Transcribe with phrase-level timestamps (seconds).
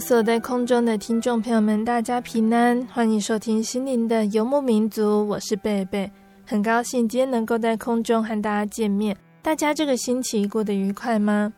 [0.00, 6.10] 所有在空中的听众朋友们，大家平安，欢迎收听心灵的游牧民族，我是贝贝，
[6.44, 9.16] 很高兴今天能够在空中和大家见面。
[9.40, 11.52] 大家这个星期过得愉快吗？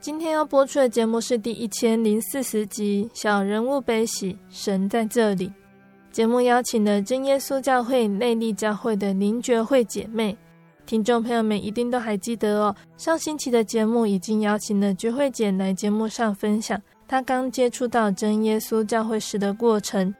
[0.00, 5.48] 今天要播出的节目是第一千零四十集《小人物悲喜，神在这里》。
[6.10, 10.36] 节目邀请了真耶稣教会内力教会的林觉慧姐妹，
[10.86, 12.74] 听众朋友们一定都还记得哦。
[12.96, 16.80] 上星期的节目已经邀请了觉慧姐来节目上分享。
[17.12, 20.14] 他刚接触到真耶稣教会时的过程，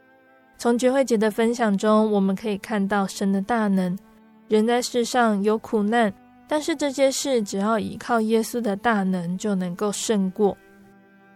[0.59, 3.99] 从觉慧姐的分享中，我们可以看到神的大能。
[4.47, 6.13] 人在世上有苦难，
[6.47, 10.55] 但是这些事只要依靠耶稣的大能，就能够胜过。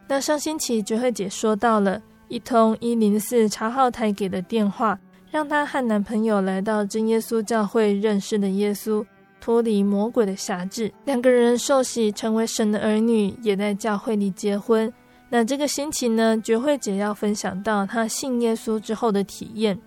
[0.06, 5.00] 那上星期觉慧姐说到了一通一零四查号台给的电话，
[5.30, 9.02] 让她和男朋友来到真耶稣教会认识的耶稣，
[9.40, 14.92] 脱离魔鬼的辖制，两个人受洗成为神的儿女，也在教会里结婚。
[15.38, 19.78] 那这个星期呢，觉慧姐要分享到她信耶稣之后的体验。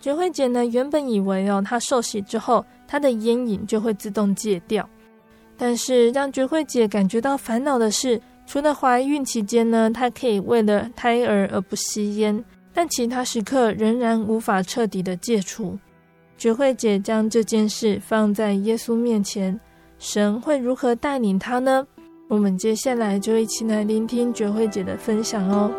[0.00, 4.88] 觉慧姐呢，原本以为哦，她受洗之后，她的烟瘾就会自动戒掉。
[5.58, 12.42] 但是让觉慧姐感觉到烦恼的是，除了怀孕期间呢，她可以为了胎儿而不吸烟，
[12.72, 15.78] 但其他时刻仍然无法彻底的戒除。
[16.38, 19.60] 觉慧姐将这件事放在耶稣面前，
[19.98, 21.86] 神会如何带领她呢？
[22.26, 25.70] 我们接下来就一起来聆听觉慧姐的分享哦。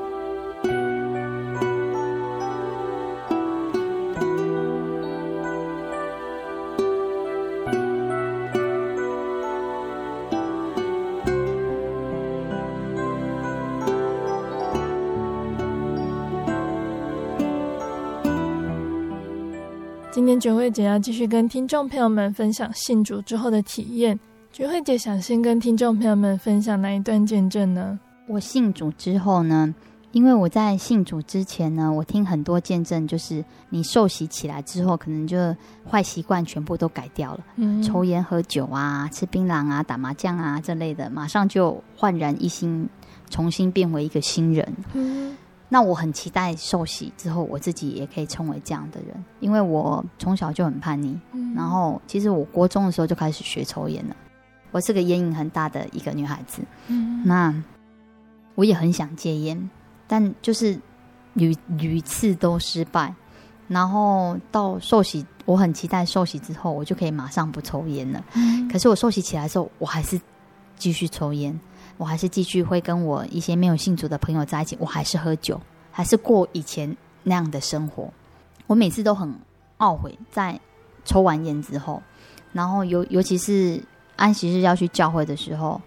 [20.11, 24.17] 今天觉慧姐要继续跟听众朋友们分享信主之后的体验。
[24.55, 27.99] 觉慧姐想先跟听众朋友们分享哪一段见证呢？
[28.25, 29.75] 我信主之后呢，
[30.13, 35.53] 因为我在信主之前呢，我听很多见证，就是你受洗起来之后，可能就
[35.85, 42.87] 坏习惯全部都改掉了，嗯，抽烟、喝酒啊、吃槟榔啊、打麻将啊这类的，马上就焕然一新，
[43.29, 44.73] 重新变为一个新人。
[44.93, 45.35] 嗯，
[45.67, 54.15] 那我很期待受洗之后，我自己也可以成为这样的人，因为我从小就很叛逆，嗯，然后其实我国中的时候就开始学抽烟了。
[54.75, 57.63] 我是个烟瘾很大的一个女孩子，嗯，那
[58.55, 59.69] 我也很想戒烟，
[60.05, 60.77] 但就是
[61.33, 63.15] 屡屡次都失败。
[63.69, 68.21] 然后到受洗，我很期待受洗之后，我就可以马上不抽烟了。
[68.33, 70.19] 嗯，可是我受洗起来的时候，我还是
[70.75, 71.57] 继续抽烟，
[71.95, 75.57] 我还是继续会跟我一些没有信主的朋友在一起，我还是喝酒，
[75.89, 76.93] 还是过以前
[77.23, 78.11] 那样的生活。
[78.67, 79.33] 我每次都很
[79.77, 80.59] 懊悔，在
[81.05, 82.03] 抽完烟之后，
[82.51, 83.81] 然后尤尤其是。
[84.15, 85.81] 安息日要去教会的时候，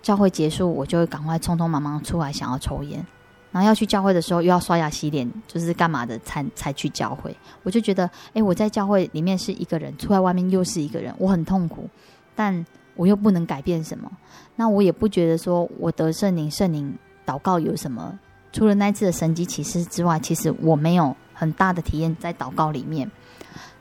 [0.00, 3.04] 教会结束，我就会赶快匆匆忙忙出来想要抽烟，
[3.52, 7.36] 然后要去教会的时候又要刷牙洗脸，就是干嘛的才才去教会。
[7.62, 11.88] 我就觉得，哎，我在教会里面是一个人，出来外面又是一个人，我很痛苦，
[12.34, 12.64] 但
[12.96, 14.10] 我又不能改变什么。
[14.56, 18.18] 那我也不觉得说我得圣灵，圣灵祷告有什么？
[18.50, 23.10] 除了那次的神迹启示之外，其实我没有很大的体验在祷告里面。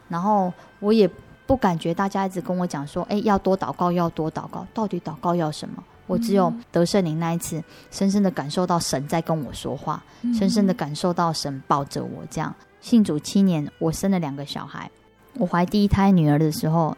[0.09, 1.09] 然后我也。
[1.47, 5.83] 不感觉大家一直跟我讲说，哎，要多祷告，要多祷告，到底祷告要什么？
[6.05, 10.03] 我只有得圣灵那一次，深深的感受到神在跟我说话，
[10.37, 12.23] 深深的感受到神抱着我。
[12.29, 14.89] 这样信主七年，我生了两个小孩。
[15.33, 16.95] 我怀第一胎女儿的时候，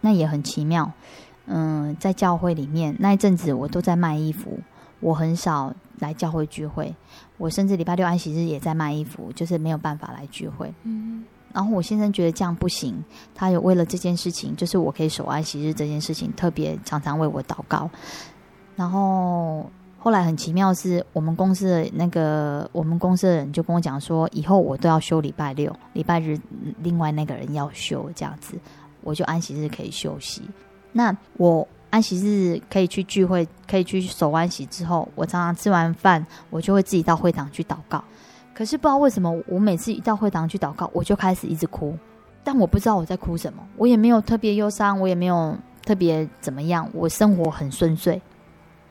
[0.00, 0.90] 那也很奇妙。
[1.46, 4.58] 嗯，在教会里面那一阵子，我都在卖衣服，
[5.00, 6.94] 我很少来教会聚会。
[7.36, 10.72] 我甚至礼拜六安息日也在卖衣服，就是没有办法来聚会。
[10.84, 13.02] 嗯，然后我先生觉得这样不行，
[13.34, 17.90] 他有为了这件事情，就是我可以守安息日这件事情，特别常常为我祷告。
[18.76, 19.68] 然后
[19.98, 26.38] 后来很奇妙是，我们公司的那个我们公司的人就跟我讲说，以后我都要休礼拜六、礼拜日，
[26.80, 28.56] 另外那个人要休这样子，
[29.02, 30.42] 我就安息日可以休息。
[30.92, 38.04] 那我安息日可以去聚会，可以去守安息之后，我常常吃完饭，我就会自己到会堂去祷告。
[38.58, 41.96] 可是不知道为什么，我每次一到会堂去祷告，我就开始一直哭，
[42.42, 48.20] 但我不知道我在哭什么，我也没有特别忧伤，我也没有特别怎么样，我生活很顺遂。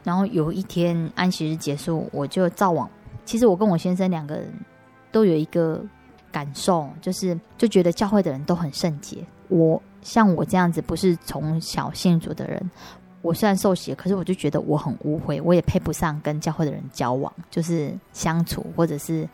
[0.05, 2.89] 然后有一天安息日结束，我就照往。
[3.25, 4.53] 其实我跟我先生两个人
[5.11, 5.83] 都有一个
[6.31, 9.17] 感受，就是就觉得教会的人都很圣洁。
[9.49, 12.71] 我像我这样子，不是从小信主的人，
[13.21, 19.27] 我虽然受洗，可是我就觉得我很污秽，我也配不上跟教会的人交往，就是相处或者是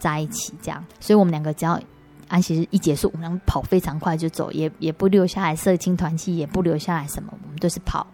[0.00, 0.84] 在一起这样。
[0.98, 1.80] 所以我们两个只要
[2.26, 8.04] 安息日一结束，我们跑非常快就走，也也不留下来社青团契，也不留下来什么，我们都是跑。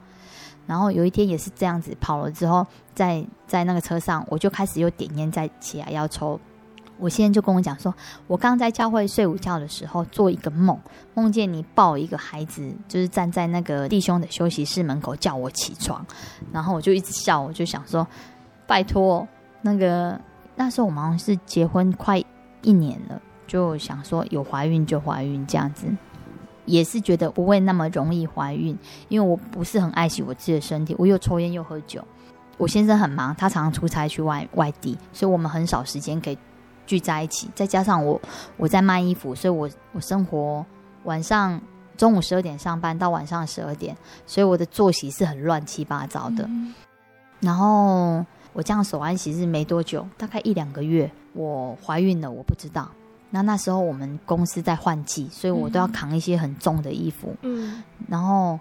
[0.66, 6.38] 然后有一天也是这样子跑了之后，在在那个车上，我就开始又点烟再起来要抽。
[6.98, 7.94] 我现在就跟我讲说，
[8.26, 10.80] 我刚在教会睡午觉的时候做一个梦，
[11.12, 16.04] 梦见你抱一个孩子，就是站在那个弟兄的休息室门口叫我起床。
[16.50, 18.04] 然后我就一直笑，我就想说，
[18.66, 19.28] 拜托
[19.60, 20.18] 那个
[20.56, 22.20] 那时候我们好像是结婚快
[22.62, 25.86] 一年了，就想说有怀孕就怀孕这样子。
[26.64, 28.76] 也是觉得不会那么容易怀孕，
[29.08, 32.04] 因为我不是很爱惜我自己的身体，我又抽烟又喝酒。
[32.58, 36.36] 我先生很忙，他常常出差去外外地，所以我们很少时间可以
[36.84, 37.48] 聚在一起。
[37.54, 38.20] 再加上我
[38.56, 40.66] 我在卖衣服，所以我我生活
[41.04, 41.60] 晚上
[41.96, 46.44] 中午十二点上班到晚上十二点，所以我的作息是很乱七八糟的。
[46.48, 46.74] 嗯、
[47.38, 48.26] 然后
[48.56, 52.90] 我这样守安息日没多久，大概一两个月，我怀孕了，我不知道。
[53.28, 57.34] 那那时候我们公司在换季，所以我都要扛一些很重的衣服。
[57.42, 58.58] 嗯，然后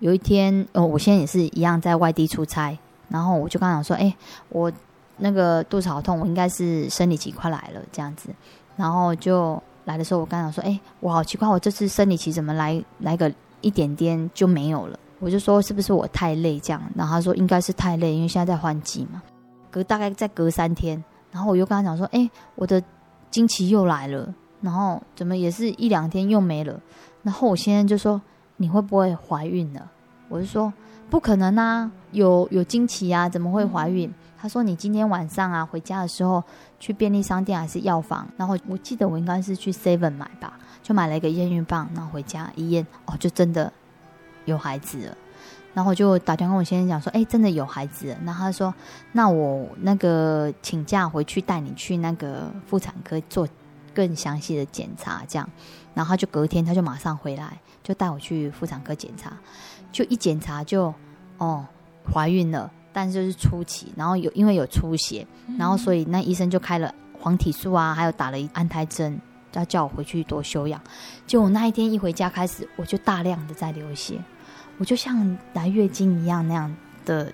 [0.00, 2.76] 有一天，哦，我现在也是一样在外地出差，
[3.08, 4.12] 然后我就刚想说，哎，
[4.48, 4.72] 我
[5.18, 8.30] 那个肚子好痛，我应该是生理期快来了这样子。
[8.76, 14.98] 然后就来的时候，我刚想说，哎，我好奇怪，我这次生理期怎么来来个一点点就没有了？
[15.18, 16.82] 我就说是不是我太累这样？
[16.94, 19.22] 然后他说应该是太累，因为现在在换季嘛。
[19.70, 22.82] 隔大概再隔三天，然后我又跟他讲说，哎，我的。
[23.30, 26.80] 经期又来了，然后怎么也是一两天又没了，
[27.22, 28.18] 然后我先生就说，
[28.56, 29.86] 你会不会怀孕了？
[30.30, 30.72] 我就说
[31.10, 34.10] 不可能啊，有有经期啊，怎么会怀孕？
[34.38, 36.42] 他说你今天晚上啊回家的时候
[36.80, 43.70] 去便利商店还是药房，然后我记得我应该是去 Seven 买吧，就买了一个验孕棒，然后回家一验，哦，就真的
[44.48, 45.16] 有孩子了。
[45.74, 48.74] 然后我就打电话跟我先生讲说：“哎，真的有孩子了。”然后他说
[49.12, 53.46] ：“那我那个请假回去带你去那个妇产科做
[53.94, 55.48] 更详细的检查，这样。”
[55.94, 59.36] 然后他就隔天他就马上回来，就带我去妇产科检查。
[59.92, 60.92] 就一检查就
[61.36, 61.64] 哦
[62.12, 65.24] 怀孕了，但是就是初期，然后有因为有出血，
[65.58, 69.20] 然后所以那医生就开了黄体素啊，还有打了一安胎针，
[69.52, 70.80] 要叫我回去多休养。
[71.26, 74.18] 就我那一天一回家开始，我就大量的在流血。
[74.78, 77.32] 我就像来月经一样那样的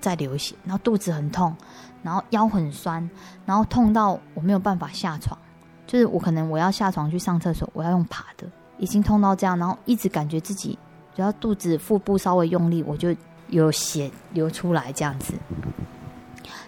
[0.00, 1.54] 在流血，然后肚子很痛，
[2.02, 3.08] 然后腰很酸，
[3.44, 5.38] 然后痛到我没有办法下床，
[5.86, 8.46] 就是我可能我要下床去上厕所，我要用爬的，
[8.78, 10.78] 已经痛到这样，然后一直感觉自己
[11.14, 13.14] 只要肚子腹部稍微用力，我就
[13.48, 15.34] 有血流出来这样子，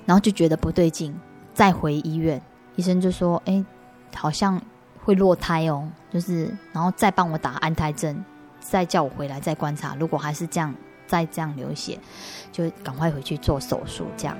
[0.04, 1.14] 然后就觉得不对劲，
[1.54, 2.40] 再回医院，
[2.76, 3.64] 医生就说：“哎，
[4.14, 4.60] 好像
[5.04, 8.22] 会落胎哦，就是然后再帮我打安胎针。”
[8.70, 10.74] 再叫我回来再观察，如果还是这样，
[11.06, 11.98] 再这样流血，
[12.52, 14.36] 就赶快回去做手术，这样。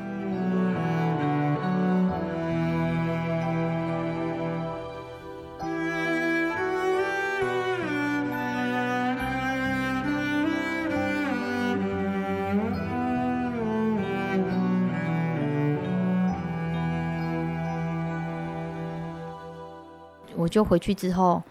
[20.37, 21.43] 我就回去之后。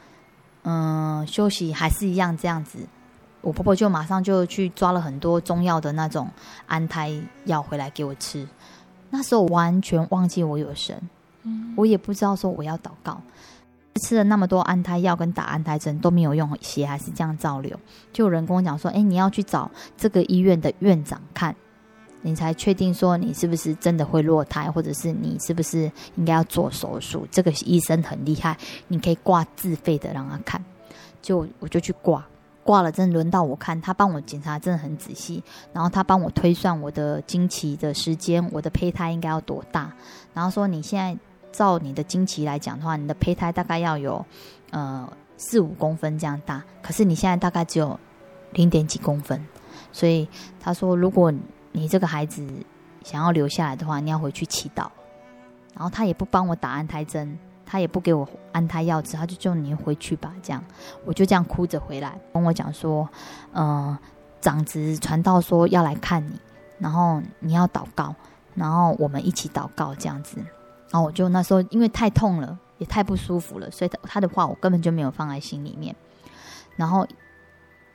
[0.69, 2.79] 嗯，休息还是一样这样子，
[3.39, 6.29] 我婆婆就马上就去抓了很多中药的那种
[6.65, 7.09] 安胎
[7.45, 8.45] 药回来给我吃。
[9.09, 11.01] 那时候完全忘记我有神，
[11.43, 13.21] 嗯，我也不知道说我要祷告。
[14.01, 17.79] 吃了那么多安胎药跟打安胎针都没有用，血还是这样照流。
[18.11, 21.55] 就有人跟我讲说：“哎，你要去找这个医院的院长看，
[22.27, 27.25] 你才确定说你是不是真的会落胎，或者是你是不是应该要做手术。
[27.31, 28.57] 这个医生很厉害，
[28.89, 30.61] 你可以挂自费的让他看。”
[31.23, 32.27] 就我就去挂，
[32.63, 35.41] 挂了，真的轮到我看，他帮我检查真的很仔细，
[35.71, 39.93] 然后他帮我推算我的经期的时间，我的胚胎应该要多大，
[40.33, 41.17] 然后说你现在。
[41.49, 44.23] 照你的经期来讲的话，你的胚胎大概要有
[44.69, 47.99] 呃四五公分这样大，可是你现在大概只有
[48.51, 49.43] 零点几公分，
[49.91, 50.27] 所以
[50.59, 51.33] 他说，如果
[51.77, 52.43] 你这个孩子
[53.03, 54.87] 想要留下来的话，你要回去祈祷。
[55.75, 60.33] 然后他也不帮我打安胎针，他也不给我安胎药吃，他就叫你回去吧。
[60.41, 60.63] 这样
[61.05, 63.07] 我就这样哭着回来，跟我讲说，
[63.51, 63.95] 呃，
[64.41, 66.39] 长子传道说要来看你，
[66.79, 68.15] 然后你要祷告，
[68.55, 70.37] 然后我们一起祷告这样子。
[70.89, 75.95] 然后我就那时候因为太痛了，也太不舒服了，所以他他的话我根本就没有放在心里面。
[76.75, 77.07] 然后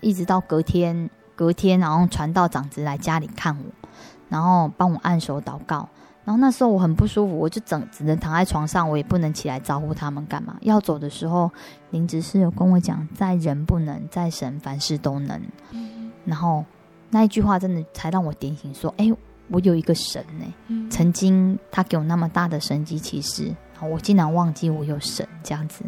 [0.00, 1.10] 一直到隔天，
[1.42, 3.88] 隔天然后传道长子来家里看我，
[4.28, 5.88] 然后帮我按手祷告。
[6.24, 10.56] 然后那时候我很不舒服，我就整只能躺在床上，我也不能起来招呼他们干嘛。
[10.60, 11.50] 要走的时候，
[11.90, 15.40] 林执事有跟我讲，在人不能，在神凡事都能。
[16.24, 16.64] 然后
[17.10, 19.12] 那一句话真的才让我点醒，说：“哎。”
[19.48, 25.84] 我有一个神呢、欸，曾经他给我那么大的神机，其实，我竟然忘记我有神这样子。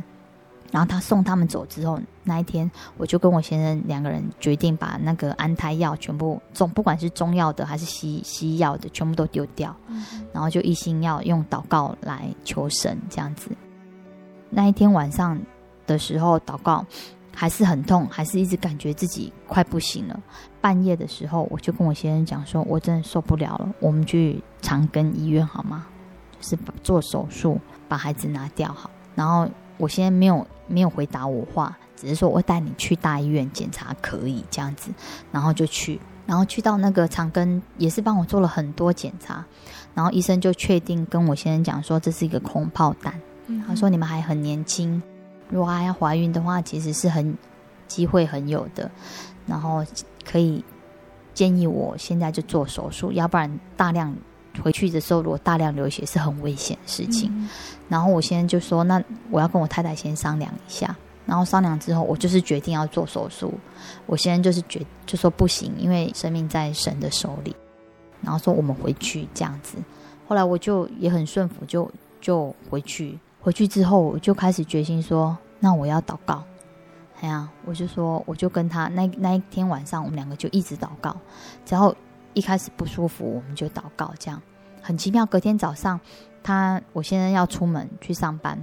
[0.75, 9.73] 然后他送他们走之后，那一天我就跟我先生两个人决定把那个安胎药全部中，不管是中药的还是西西药的，全部都丢掉。
[10.33, 13.53] 然后就一心要用祷告来求神这样子。
[14.51, 15.41] 那一天晚上
[15.87, 16.85] 的时候祷告。
[17.37, 20.17] 还是很痛，还是一直感觉自己快不行了。
[20.61, 25.85] 半夜的时候，我就跟我先生讲说：“我真的受不了了，我们去长庚医院好吗？
[26.39, 34.91] 就是做手术，把孩子拿掉好。”然后我先生没有没有回答我话，只是说我带你去大医院检查可以这样子，
[35.33, 39.45] 然后就去，然后去到那个长庚也是帮我做了很多检查，
[39.95, 43.15] 然后医生就确定跟我先生讲说这是一个空炮弹，
[43.67, 45.03] 他说你们还很年轻。
[45.51, 47.37] 如果还要怀孕的话，其实是很
[47.87, 48.91] 机会很有的，
[49.47, 49.85] 然后
[50.25, 50.65] 可以
[51.35, 54.17] 建议我现在就做手术，要不然大量
[54.63, 57.31] 回去的时候，如果大量流血是很危险的事情。
[57.35, 57.49] 嗯、
[57.89, 63.53] 然后我先就说，那我要跟我太太先商量一下，然后商量之后，我就是决定要做手术。
[64.07, 67.55] 我现在就是决就说不行，因为生命在神的手里，
[68.23, 69.77] 然后说我们回去这样子。
[70.27, 73.19] 后来我就也很顺服，就就回去。
[73.41, 76.43] 回去之后，我就开始决心说：“那我要祷告。”
[77.21, 81.15] 哎呀，我就说，我就跟他那那一天晚上，我们两个就一直祷告。
[81.69, 81.95] 然后
[82.33, 84.41] 一开始不舒服，我们就祷告，这样
[84.81, 85.27] 很奇妙。
[85.27, 86.01] 隔天早上，
[86.45, 88.57] 他我现在要出门去上班，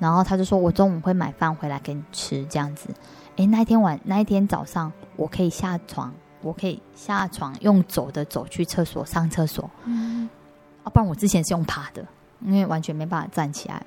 [0.00, 2.88] 然后他就说：“我中午会买饭回来给你吃。”这样子。
[3.36, 9.70] 诶，那一天晚那一天早上，我可以下床，我可以下床用走的走去厕所上厕所。
[9.84, 10.28] 嗯，
[10.82, 12.04] 啊，不然我之前是用爬的，
[12.44, 13.80] 因为完全没办法站起来。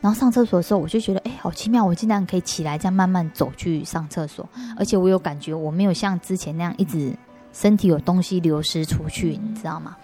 [0.00, 1.84] 然后上厕所的时候，我就觉得，哎，好奇妙！
[1.84, 7.14] 我竟然可以起来，这样慢慢走去上厕所，而且我有感觉，我没有像之前那样一直
[7.52, 9.96] 身体有东西流失出去，你知道吗？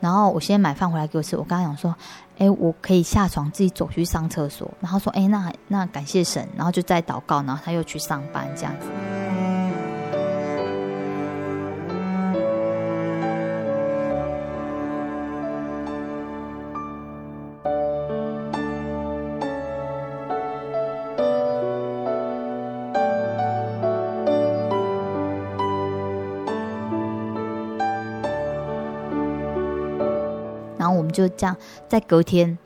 [0.00, 1.36] 然后我先买饭回来给我吃。
[1.36, 1.94] 我跟他讲说，
[2.38, 4.70] 哎，我可以下床自己走去上厕所。
[4.80, 6.46] 然后说，哎，那那感谢神。
[6.56, 8.88] 然后就再祷告，然后他又去上班，这样子。
[31.16, 31.56] 就这样，
[31.88, 32.58] 再隔天，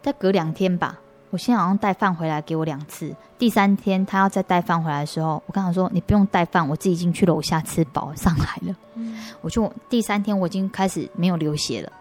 [0.00, 0.98] 再隔两天吧。
[1.30, 3.14] 我现在好像带饭回来给我两次。
[3.36, 8.74] 第三天他要再带饭回来的时候，我跟他说：“你不用带饭，我自己已经去楼下吃饱上来了。
[8.94, 11.92] 嗯”我就第三天我已经开始没有流血了，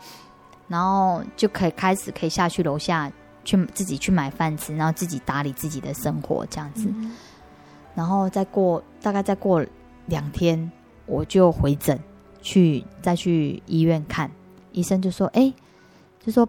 [0.70, 3.12] 然后就可以开始可以下去楼下
[3.44, 6.90] 去自己去买饭吃，然后自己打理自己的生活这样子。
[6.96, 7.12] 嗯、
[7.94, 9.62] 然后再过大概再过
[10.06, 10.72] 两天，
[11.06, 12.00] 我就回诊
[12.42, 14.32] 去再去医院看，
[14.72, 15.54] 医生就说：“哎。”
[16.28, 16.46] 就说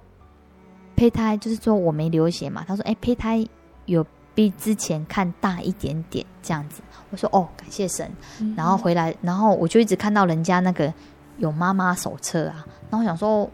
[0.96, 2.64] 胚胎，就是说我没流血嘛。
[2.66, 3.46] 他说：“哎，胚胎
[3.86, 4.04] 有
[4.34, 8.10] 比之前看大一点点这样子。”我说：“哦，感谢神。
[8.40, 10.92] 嗯”然后回来，然后我就一直看到人家那个
[11.36, 12.66] 有妈妈手册啊。
[12.90, 13.48] 然后我想说，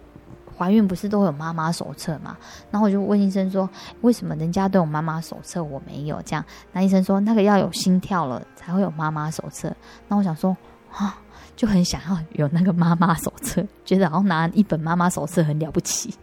[0.56, 2.34] 怀孕不是都会有妈妈手册嘛？
[2.70, 3.68] 然后我就问医生说
[4.00, 9.70] ：“为什么人家都有妈妈手册，我没有？”这样，那医生说：“那个要有心跳了才会有妈妈手册。”
[10.08, 10.56] 那我想说
[10.90, 11.18] 啊。
[11.56, 16.14] 就很想要有那个妈妈手册，觉得好像拿一本妈妈手册很了不起。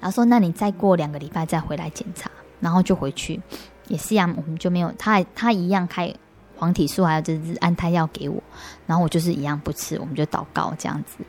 [0.00, 3.40] 然后说：“那你再过两个礼拜再回来检查。”然后就回去，
[3.88, 6.12] 也是一样，我们就没有他，他一样开
[6.56, 8.40] 黄体素还有就是安胎药给我，
[8.86, 11.24] 然后我就是一样不吃，我们就祷告这样子。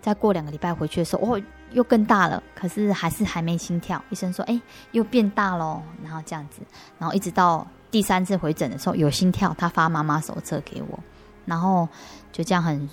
[0.00, 4.02] 再过两个礼拜回去的时候，哦，又更大了，可是还是还没心跳。
[4.10, 4.60] 医生说，哎，
[4.92, 6.60] 又变大喽，然后这样子，
[6.98, 10.98] 然后一直到第三次回诊的时候有心跳，他发妈妈手册给我，
[11.44, 11.88] 然后
[12.38, 12.88] 就这样很，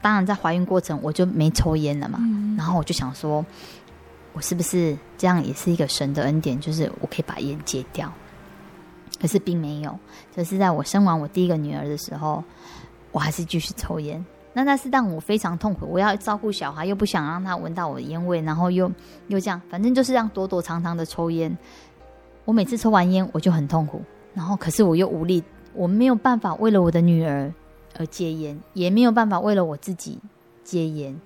[0.00, 3.44] 当然在怀孕过程我就没抽烟了嘛，嗯、然后我就想说，
[4.32, 8.12] 我是不是这样也是一个神的恩典，就是我可以把烟戒掉？
[9.20, 9.98] 可是并没有，
[10.36, 12.44] 就是在我生完我第一个女儿的时候，
[13.10, 14.24] 我还是继续抽烟。
[14.52, 18.88] 那那是让我非常痛苦，我要照顾小孩，又不想让他闻到我的烟味，然后又
[19.26, 21.58] 又这样，反正就是这样躲躲藏藏的抽烟。
[22.44, 24.00] 我每次抽完烟，我就很痛苦，
[24.32, 27.52] 然后可是我又无力，我没有办法为了我的女儿
[27.98, 30.18] 而戒烟，也没有办法为了我自己
[30.62, 31.18] 戒烟。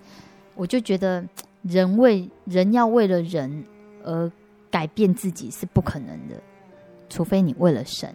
[0.54, 1.24] 我就觉得
[1.62, 3.64] 人为人要为了人
[4.04, 4.30] 而
[4.70, 6.34] 改变自己是不可能的，
[7.08, 8.14] 除非你为了神，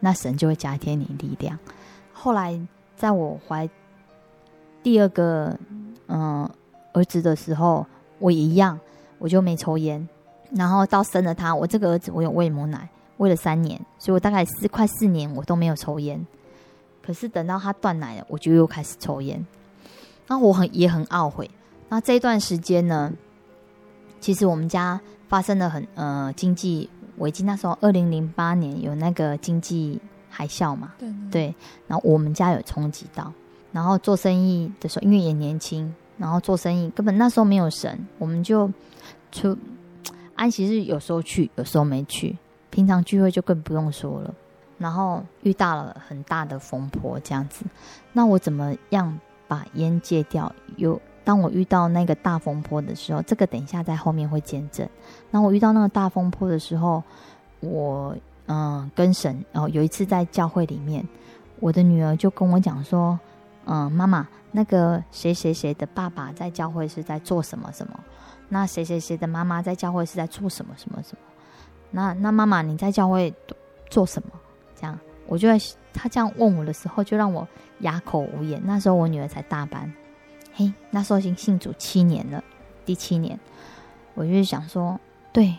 [0.00, 1.58] 那神就会加添你力量。
[2.12, 2.60] 后来
[2.96, 3.68] 在我怀。
[4.80, 5.58] 第二个，
[6.06, 6.48] 嗯，
[6.92, 7.84] 儿子的时候，
[8.20, 8.78] 我一样，
[9.18, 10.08] 我就没抽烟。
[10.54, 16.24] 然后到生了他，我这个儿子我有喂母奶，喂了三年，所以我大概是快四年我都没有抽烟。
[17.08, 19.42] 可是等到他断奶了，我就又开始抽烟。
[20.26, 21.50] 那我很也很懊悔。
[21.88, 23.10] 那这一段时间呢，
[24.20, 29.98] 其实我们家发生了很呃经济危机，那时候二零零八年有那个经济
[30.28, 31.54] 海啸嘛，对，对，
[31.86, 33.32] 然后我们家有冲击到。
[33.72, 38.70] 然后做生意的时候，因为也年轻，然后做生意根本那时候没有神，我们就
[39.32, 39.56] 出
[40.34, 42.36] 安息日有时候去，有时候没去。
[42.68, 44.34] 平常聚会就更不用说了。
[44.78, 47.64] 然后遇到了很大的风波，这样子，
[48.12, 50.50] 那我怎么样把烟戒掉？
[50.76, 54.88] 有当我遇到那个大风波的时候，这个等一下在后面会见证。
[55.30, 57.02] 那我遇到那个大风波的时候，
[57.60, 58.16] 我
[58.46, 61.06] 嗯跟神，哦有一次在教会里面，
[61.60, 63.18] 我的女儿就跟我讲说。
[63.70, 68.00] 嗯，妈妈，那个谁谁谁的爸爸在教会是在做什么什么？
[68.48, 71.18] 那谁谁谁的妈妈在教会是在做什么什么什么？
[71.90, 73.30] 那那妈妈你在教会
[73.90, 74.30] 做什么？
[74.78, 75.58] 这样，我就在
[75.92, 77.46] 他这样问我的时候，就让我
[77.80, 78.60] 哑口无言。
[78.64, 79.92] 那时候我女儿才大班，
[80.54, 82.42] 嘿，那时候已经信主七年了，
[82.84, 83.38] 第七年，
[84.14, 84.98] 我就想说，
[85.32, 85.54] 对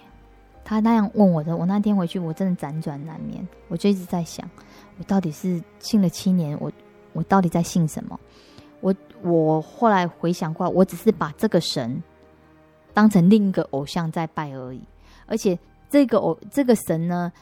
[0.64, 4.50] 他那样问我的，我那天回去我真的辗转难眠，我就一直在想，
[4.98, 6.72] 我到底是信了七年，我。
[7.12, 8.18] 我到底在信什么？
[8.82, 12.02] 我我后来回想过来，我只是把这个神
[12.94, 14.80] 当成另一个偶像在拜而已。
[15.26, 15.58] 而且
[15.90, 17.34] 这个偶这个神呢，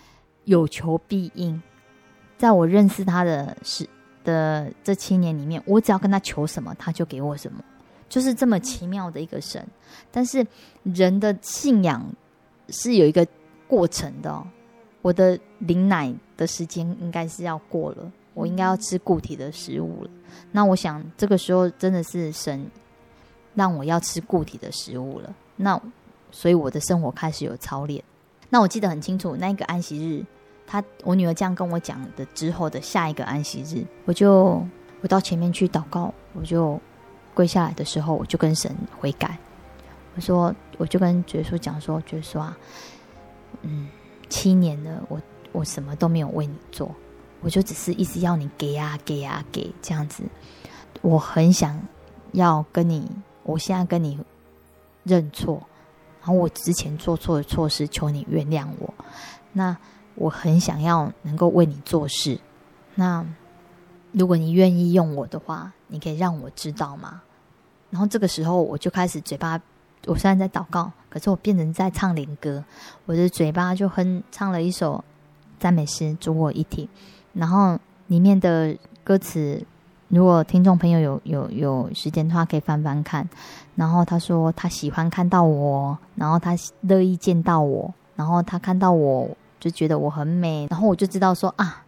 [0.48, 1.62] 有求必应。
[2.38, 3.88] 在我认识他的时
[4.24, 7.64] 的这七年里面，我只要跟他求什么，他就给我什么，
[8.10, 9.66] 就是这么奇妙的一个神。
[10.12, 10.46] 但是
[10.84, 12.04] 人的信仰
[12.70, 13.26] 是有一个
[13.68, 14.48] 过程的哦。
[15.02, 18.12] 我的领奶的时间应该是要过了。
[18.34, 20.10] 我应该要吃固体的食物了。
[20.52, 22.70] 那我想，这个时候真的是神
[23.56, 25.36] 让我要吃固体的食物了。
[25.56, 25.82] 那
[26.30, 28.04] 所以我的生活开始有操练。
[28.50, 30.24] 那我记得很清楚，那个安息日，
[30.68, 34.62] 他我女儿这样跟我讲的之后的下一个安息日，我就
[35.02, 36.80] 我到前面去祷告，我就
[37.34, 39.38] 跪下来的时候，我就跟神悔改。
[40.16, 42.58] 我说，我就跟耶稣讲说，耶稣啊，
[43.62, 43.88] 嗯，
[44.30, 46.94] 七年了，我我什么都没有为你做。
[47.42, 50.24] 我就只是一直要你给啊给啊给这样子，
[51.02, 51.80] 我很想
[52.32, 53.08] 要跟你，
[53.44, 54.20] 我现在跟你
[55.04, 55.62] 认错，
[56.20, 58.92] 然后我之前做错的错事，求你原谅我。
[59.54, 59.78] 那
[60.18, 62.40] 我很想要能够为你做事，
[62.96, 63.24] 那
[64.12, 67.22] 如果你愿意用我的话，你可以让我知道吗？
[67.92, 69.62] 然后这个时候我就开始嘴巴，
[70.08, 72.64] 我虽然在祷告，可是我变成在唱灵歌，
[73.06, 75.04] 我的嘴巴就哼唱了一首
[75.60, 76.90] 赞美诗，主我一体。
[77.34, 77.78] 然后
[78.08, 79.64] 里面的歌词，
[80.08, 83.30] 如果听众朋友有有有时间的话，可以翻翻看。
[83.76, 91.86] 然后他说他喜欢看到我，然后他乐意见到我，然后他看到我就觉得我很美，然后我就知道说啊，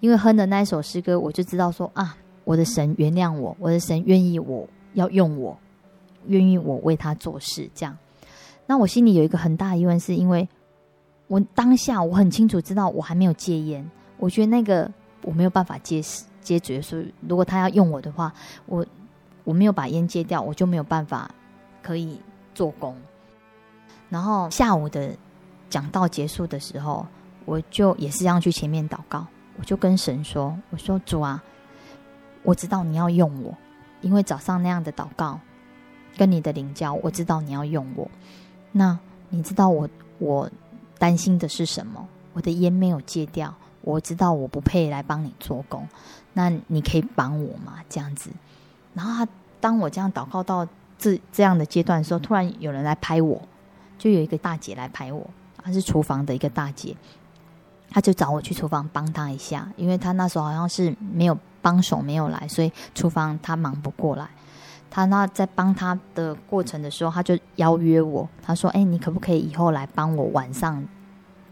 [0.00, 5.56] 因为哼的那一首诗歌，我就知道说啊，我的神原谅我，我的神愿意我要用我，
[6.26, 7.96] 愿意我为他做事，这样。
[8.66, 10.48] 那我心里有一个很大的疑问，是因为
[11.28, 13.88] 我当下我很清楚知道我还没有戒烟。
[14.16, 14.90] 我觉得那个
[15.22, 16.02] 我没有办法接
[16.40, 18.32] 接绝，所以如果他要用我的话，
[18.66, 18.84] 我
[19.44, 21.30] 我没有把烟戒掉，我就没有办法
[21.82, 22.18] 可以
[22.54, 22.96] 做工。
[24.08, 25.10] 然后下午的
[25.74, 27.04] 讲到结束的时候，
[27.46, 29.26] 我就也是这样去前面祷告，
[29.58, 31.42] 我就跟神说：“我说主啊，
[32.44, 33.52] 我知道你要用我，
[34.00, 35.40] 因为早上那样的祷告
[36.16, 38.08] 跟你的灵交，我知道你要用我。
[38.70, 38.96] 那
[39.30, 39.88] 你知道我
[40.20, 40.48] 我。”
[40.96, 42.06] 担心的是什么？
[42.34, 45.86] 我的烟没有戒掉，我知道我不配来帮你做工，
[46.32, 47.82] 那你可以帮我吗？
[47.90, 48.30] 这样子。
[48.94, 53.42] 然后他当我这样祷告到这这样的阶段的时候，突然有人来拍我，
[53.98, 55.28] 就有一个大姐来拍我，
[55.64, 56.94] 她是厨房的一个大姐，
[57.90, 64.28] 她就找我去厨房帮她一下，因为她那时候好像是没有帮手没有来，所以厨房她忙不过来。
[64.90, 70.86] 他那在帮他的过程的时候，他就邀约我，他说：“哎、你可不可以以后来帮我晚上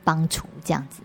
[0.05, 1.03] 帮厨这样子？”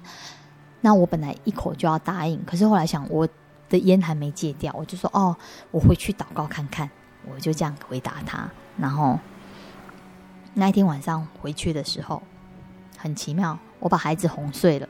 [0.82, 3.28] 那我本来一口就要答应，可是后来想我
[3.70, 5.36] 的烟还没戒掉，我就说：“哦，
[5.72, 6.88] 我回去祷告看看。”
[7.28, 8.48] 我就这样回答他。
[8.78, 9.20] 然后
[10.54, 12.22] 那一天晚上回去的时候，
[12.98, 14.90] 很奇妙，我把孩子哄睡了，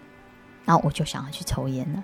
[0.66, 2.04] 然后我就想要去抽烟了。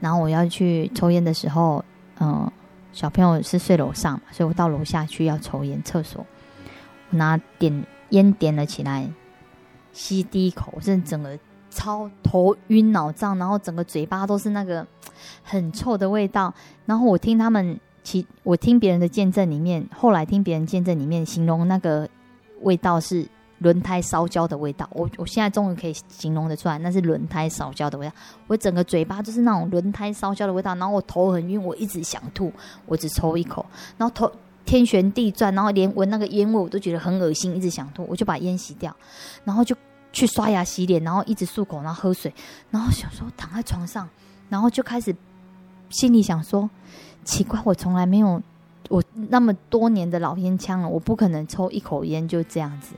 [0.00, 1.82] 然后我要去抽烟的时候，
[2.20, 2.52] 嗯。
[2.92, 5.82] 小朋友是睡楼上嘛，所以我到楼下去要抽烟。
[5.82, 6.24] 厕所，
[7.10, 9.06] 我拿点烟点了起来，
[9.92, 11.38] 吸第一口，我真的整个
[11.68, 14.86] 超头晕脑胀，然后整个嘴巴都是那个
[15.42, 16.54] 很臭的味道。
[16.86, 22.08] 然后我听他们其我听别人的见证里面，后来听别人见证里面形容那个
[22.62, 23.28] 味道是。
[23.58, 28.12] 轮胎烧焦的味道，我我现在终于可以形容的出来，那是轮胎烧焦的味道。
[28.46, 32.52] 我整个嘴巴就是那种轮胎烧焦的味道，然后我头很晕，我一直想吐，
[32.84, 33.64] 我只抽一口，
[33.96, 34.30] 然后头
[34.64, 38.94] 天旋地转，然后连闻那个烟味我都觉得很恶心，一直想吐，我就把烟吸掉，
[39.44, 39.74] 然后就
[40.12, 42.32] 去刷牙洗脸，然后一直漱口，然后喝水，
[42.70, 44.08] 然后想说躺在床上，
[44.48, 45.14] 然后就开始
[45.88, 46.68] 心里想说，
[47.24, 48.42] 奇怪，我从来没有
[48.90, 52.94] 我那么多年的老烟枪了，我不可能抽一口烟就这样子。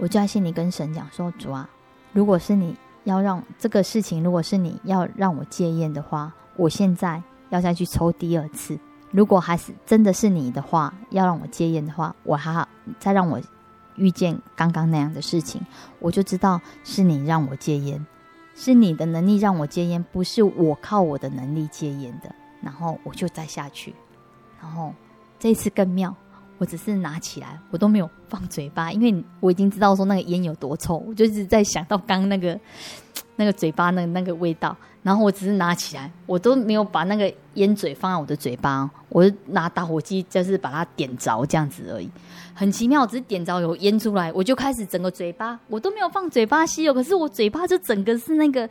[0.00, 1.68] 我就在心里跟神讲说：“主啊，
[2.14, 8.78] 如果是你要让这个事情，如果是你要让我戒烟的话，我现在要再去抽第二次。
[9.10, 12.66] 如果还是真的是你的话，要让我戒烟的话，我还好
[12.98, 13.38] 再让我
[13.96, 15.60] 遇见刚刚那样的事情，
[15.98, 18.06] 我就知道是你让我戒烟，
[18.54, 22.34] 是你的能力让我戒烟，不是我靠我的能力戒烟的。
[22.62, 23.94] 然后我就再下去，
[24.62, 24.94] 然后
[25.38, 26.16] 这次更妙。”
[26.60, 32.60] 我只是拿起来，我都没有放嘴巴，因为我已经知道说那个烟有多臭，我就一直在想到刚那个
[33.36, 42.10] 那个嘴巴那个那个味道，然后我只是拿起来，我都没有把那个烟嘴放在我的嘴巴，我就拿打火机就是把它点着这样子而已，
[42.52, 48.68] 很奇妙，只是点着有烟出来，我就开始整个嘴巴我都没有放嘴巴吸哦，可是我嘴巴就整个是那个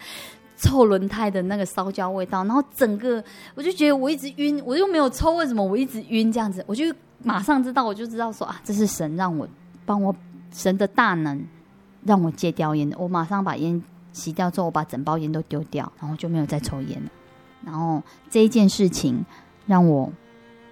[0.60, 3.24] 臭轮胎的那个烧焦味道，然后整个
[3.56, 6.64] 我就觉得我一直晕，我又没有抽，为什么我一直晕这样子？
[6.68, 6.86] 我就。
[7.22, 9.46] 马上知道，我就知道说啊，这是神让我
[9.86, 10.16] 帮我
[10.54, 11.46] 神的大能
[12.06, 12.90] 让我戒掉烟。
[12.98, 17.10] 我马上把烟洗掉之后，我把整包烟都丢掉，然后就没有再抽烟了。
[17.66, 19.26] 然后这一件事情
[19.66, 20.10] 让我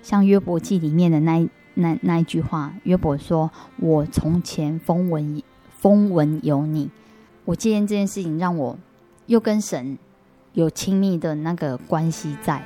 [0.01, 5.43] 像约伯记里面的那那那一句话，约伯说：“我从前风闻
[5.77, 6.89] 风闻有你。”
[7.43, 8.79] 我戒烟这件事情让我
[9.27, 9.97] 又跟神
[10.53, 12.63] 有亲密的那个关系在了。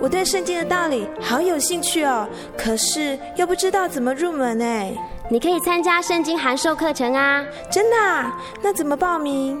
[0.00, 4.64] 我对圣经的道理好有兴趣哦，可是又不知道怎么入门呢？
[5.30, 7.44] 你可以参加圣经函授课程啊！
[7.70, 8.40] 真的啊？
[8.62, 9.60] 那怎么报名？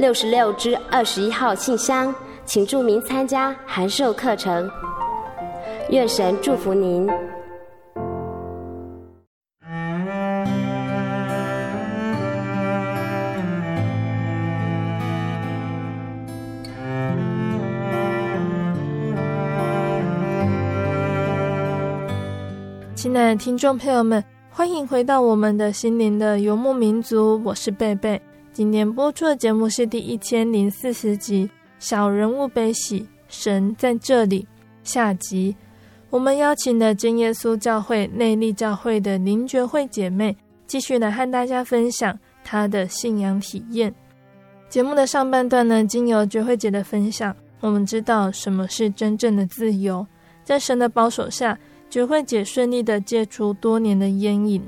[0.00, 2.14] 六十六支二十一号信箱，
[2.46, 4.66] 请注明参加函授课程。
[5.90, 7.06] 愿神祝福您。
[22.94, 28.18] 亲爱的听众朋友们，欢迎回到我们的心灵的游牧民族，我是贝贝。
[28.52, 31.46] 今天播出的节目是第一千零四十集
[31.78, 34.42] 《小人物悲喜，神在这里》
[34.82, 35.54] 下集。
[36.10, 40.36] 我们邀请了真耶稣教会内力教会的林觉慧姐妹，
[40.66, 43.94] 继续来和大家分享她的信仰体验。
[44.68, 50.04] 节目的上半段呢，经由觉慧姐的分享，我们知道什么是真正的自由，
[50.42, 51.56] 在神的保守下。
[51.88, 54.62] 觉慧姐顺利的戒除多年的烟瘾。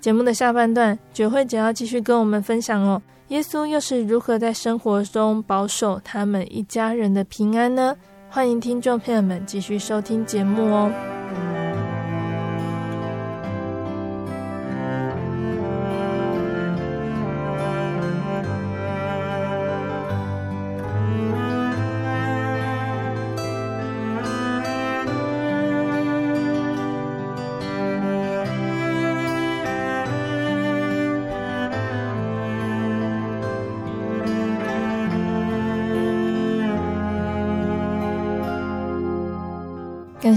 [0.00, 7.94] 节目的下半段，觉慧姐要继续跟我们分享哦，耶稣又是如何在生活中保守他们一家人的平安呢？
[8.30, 11.09] 欢迎听众朋友们继续收听节目哦。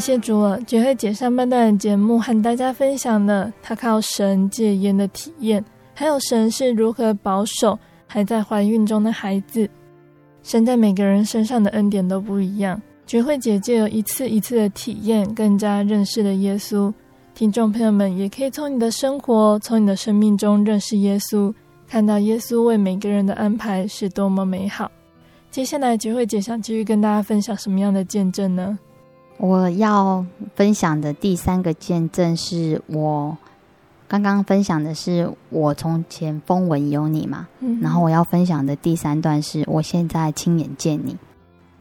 [0.04, 5.64] 谢主啊，觉慧姐上半段的节目和大家分享了她靠神戒烟的体验，
[5.94, 9.66] 还有神是如何保守还在怀孕中的孩子。
[10.44, 12.82] 神在每个人身上的恩典都不一样。
[13.08, 16.94] 觉慧姐借由一次一次的体验，更加认识了耶稣。
[17.34, 21.54] 听众朋友们也可以从你的生活，从你的生命中认识耶稣，
[21.88, 24.92] 看到耶稣为每个人的安排是多么美好。
[25.50, 28.78] 接下来，觉慧姐想继续跟大家分享什么样的见证呢？
[29.44, 30.26] 我要
[30.56, 33.38] 分享的第三个见证是我
[34.08, 41.18] 刚刚分享的是我从前风闻有你嘛，嗯，然后我要分享的第三段是我现在亲眼见你。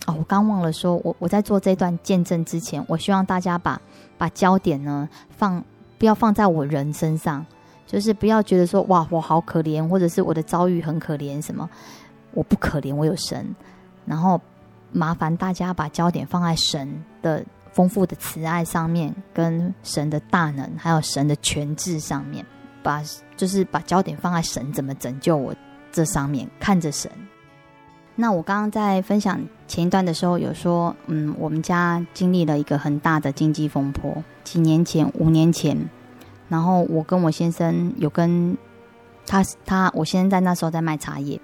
[0.07, 3.81] 哦，我刚忘了说，我我在做这段见证之前，我希望大家把
[4.19, 5.63] 把焦点呢放
[5.99, 7.47] 不要放在我人身上，
[7.87, 11.71] 就是不要觉得说哇我好可怜，或者是我的遭遇很可怜什么，
[12.33, 13.55] 我不可怜，我有神，
[14.05, 14.41] 然后。
[14.93, 22.45] 麻烦大家把焦点放在神的丰富的慈爱上面，跟神的大能，还有神的权智上面，
[22.83, 23.03] 把
[23.37, 25.55] 就是把焦点放在神怎么拯救我
[25.91, 27.11] 这上面，看着神。
[28.15, 35.89] 那我刚刚在分享前一段的时候有说，嗯，我们家经历了一个很大的经济风波，几年前，五年前，
[36.51, 38.55] 然后我跟我先生有跟
[39.27, 41.41] 他他，我先生在那时候在卖茶叶。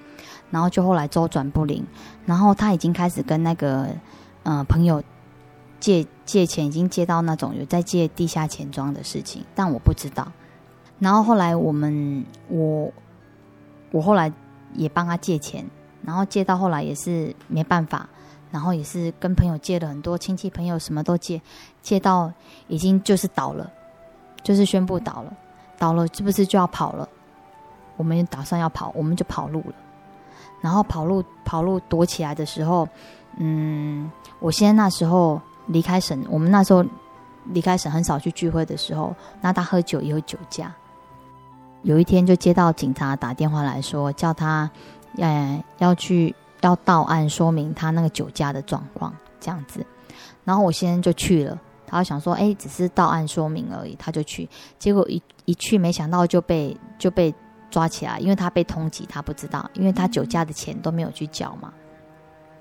[0.51, 1.85] 然后就后来周转不灵，
[2.25, 3.89] 然后他已经开始跟那个
[4.43, 5.03] 呃朋友
[5.81, 10.31] 借借钱，已经借到那种有在借地下钱庄的事情，但我不知道。
[10.99, 12.93] 然后后来我们我
[13.91, 14.33] 我后来
[14.75, 15.65] 也帮他借钱，
[16.03, 18.09] 然后借到后来也是没办法，
[18.51, 21.41] 然后也是跟朋友借了很多亲戚朋友什么都借，
[21.83, 22.33] 借到
[22.67, 23.71] 已经就是倒了，
[24.43, 25.33] 就是宣布倒了，
[25.79, 27.09] 倒了是不是就要跑了？
[27.97, 29.75] 我们打算要跑，我们就跑路了。
[30.61, 32.89] 然后跑路跑路躲起来的时候，
[33.37, 36.85] 嗯，我先那时候离开省，我们那时候
[37.53, 40.75] 离开省很少去聚会的时候，那他喝酒也有酒驾。
[41.83, 44.69] 有一天就接到警察打电话来说，叫他，
[45.17, 49.87] 呃，要去要到案说明他那个酒驾的状况这样子。
[50.45, 54.49] 然后我先就去了，他想说，哎，只是到案说明而已，他就去。
[54.79, 57.33] 结果一一去，没想到就被就被。
[57.71, 61.73] 抓起来，因为他被通缉，他不知道，因为他酒驾的钱都没有去缴嘛。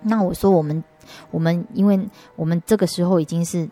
[0.02, 0.84] 那我说我们，
[1.32, 2.00] 我们因为
[2.36, 3.67] 我们这个时候已经是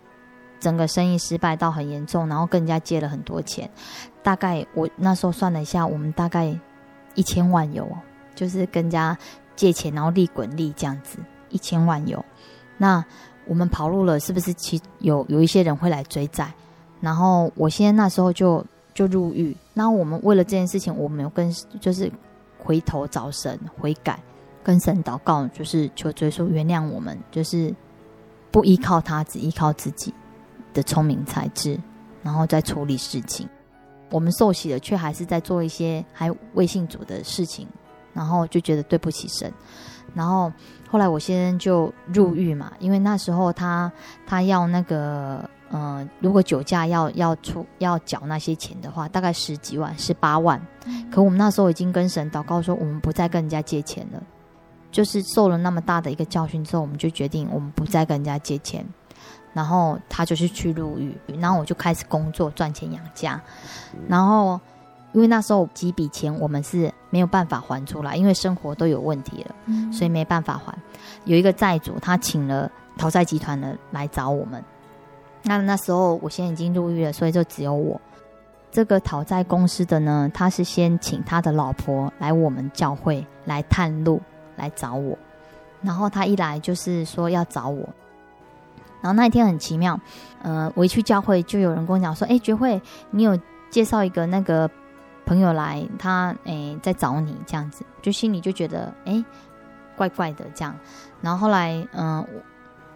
[0.60, 3.70] 整个生意失败到很严重，然后跟人家借了很多钱，
[4.24, 6.58] 大概我那时候算了一下，我们大概
[7.14, 7.88] 一千万有，
[8.34, 9.18] 就是跟人家
[9.56, 11.20] 借钱，然后利滚利这样子，
[11.50, 12.24] 一千万有。
[12.78, 13.04] 那
[13.46, 16.52] 我们跑路了，是不是其有有一些人会来追债？
[17.02, 18.66] 然后我现在那时候就。
[18.96, 22.10] 就入狱，那我们为了这件事情，我们有跟就是
[22.58, 24.18] 回头找神悔改，
[24.64, 27.76] 跟神祷告，就是求追溯原谅我们，就是
[28.52, 30.14] 不依靠他，只依靠自己
[30.74, 31.78] 的聪明才智，
[32.24, 33.48] 然后再处理事情。
[34.12, 37.68] 我们受洗了，却还是在做一些还未信主的事情，
[38.14, 39.52] 然后就觉得对不起神。
[40.14, 40.50] 然后
[40.90, 43.92] 后来我先生就入狱嘛，因为那时候他
[44.26, 45.50] 他要那个。
[45.72, 50.62] 嗯、呃，如果酒驾要要出要缴那些钱的话，大概十几万，十八万。
[51.12, 54.22] 可我们那时候已经跟神祷告说，我们不再跟人家借钱了。
[54.92, 58.86] 就是受了那么大的一个教训之后，我们就决定我们不再跟人家借钱。
[59.54, 63.42] 然后他就是去入狱，然后我就开始工作赚钱养家。
[64.08, 64.60] 然后
[65.14, 69.56] 因为那时候几笔钱我们是没有办法还出来，因为生活都有问题了，
[69.92, 70.78] 所以没办法还。
[71.24, 74.64] 有一个债主他请了讨债集团的来找我们。
[75.46, 78.02] 那那时候，我现在已经入狱了，所以就只有我。
[78.72, 84.22] 这个讨债公司的呢，他是先请他的老婆来我们教会来探路，
[84.58, 85.18] 来找我。
[85.82, 87.88] 然后他一来就是说要找我。
[89.02, 89.98] 然后那一天很奇妙，
[90.42, 92.82] 呃，我一去教会就有人跟我讲说：“哎，觉慧，
[93.12, 94.70] 你有介绍一个那个
[95.26, 99.24] 朋友来，他诶在找你这样子。”就心里就觉得哎，
[99.96, 100.76] 怪怪的这样。
[101.22, 102.28] 然后后来，嗯、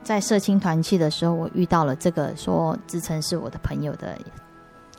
[0.09, 4.17] 在社青团契的时候，我遇到了这个说自称是我的朋友的，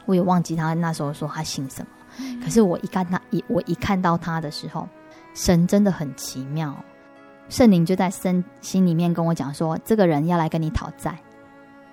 [0.06, 1.88] 我也忘记他那时候说他姓什么。
[2.40, 4.88] 可是我一看他一我一看到他的时候，
[5.34, 6.72] 神真的很奇妙，
[7.48, 11.18] 圣灵就在身心里面跟我讲说，这个人要来跟你讨债。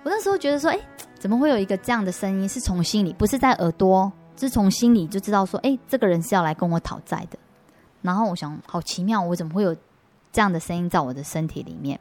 [0.04, 0.78] 我那时候觉得说，哎，
[1.18, 2.48] 怎么会有一个这样的声音？
[2.48, 7.36] 是从心里，不是在耳朵，是从心里就知道说，哎，这个人是要来跟我讨债的。
[8.00, 9.74] 然后我想，好奇妙，我怎么会有
[10.30, 11.98] 这样的声音在我的身体里面？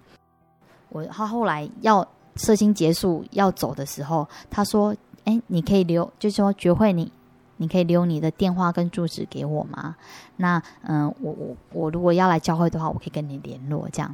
[0.90, 4.96] 我他后来要社青结束要走的时候，他说，
[5.26, 7.12] 哎，你可以留，就是说觉慧你。
[7.60, 9.96] 你可以留你的电话跟住址给我吗？
[10.36, 14.14] 那嗯，我我我如果要来教会的话，我可以跟你联络这样。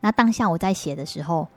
[0.00, 1.48] 那当下我在写的时候，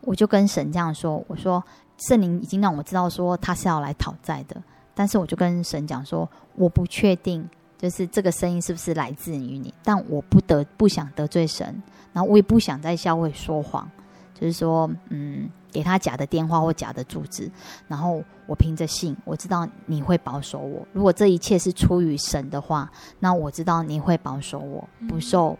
[0.00, 1.62] 我就跟神这样说：“我说
[1.98, 4.56] 圣灵已经让我知道说他是要来讨债的，
[4.94, 11.82] 但是我就跟神讲说，我不确定就是这个声音是不是来自于你，但我不得不想得罪神，
[12.14, 13.86] 然后我也不想在校会说谎，
[14.32, 17.50] 就是说嗯。”给他假的电话或假的住址，
[17.88, 20.86] 然后我凭着信，我知道你会保守我。
[20.92, 25.58] 如果这一切是出于神的话，那我知道你会保守我，不受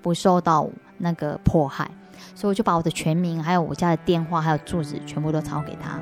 [0.00, 1.90] 不受到那个迫害。
[2.34, 6.00] 所以我就把我的全名，还有我家的电话，还有住址，全部都抄给他。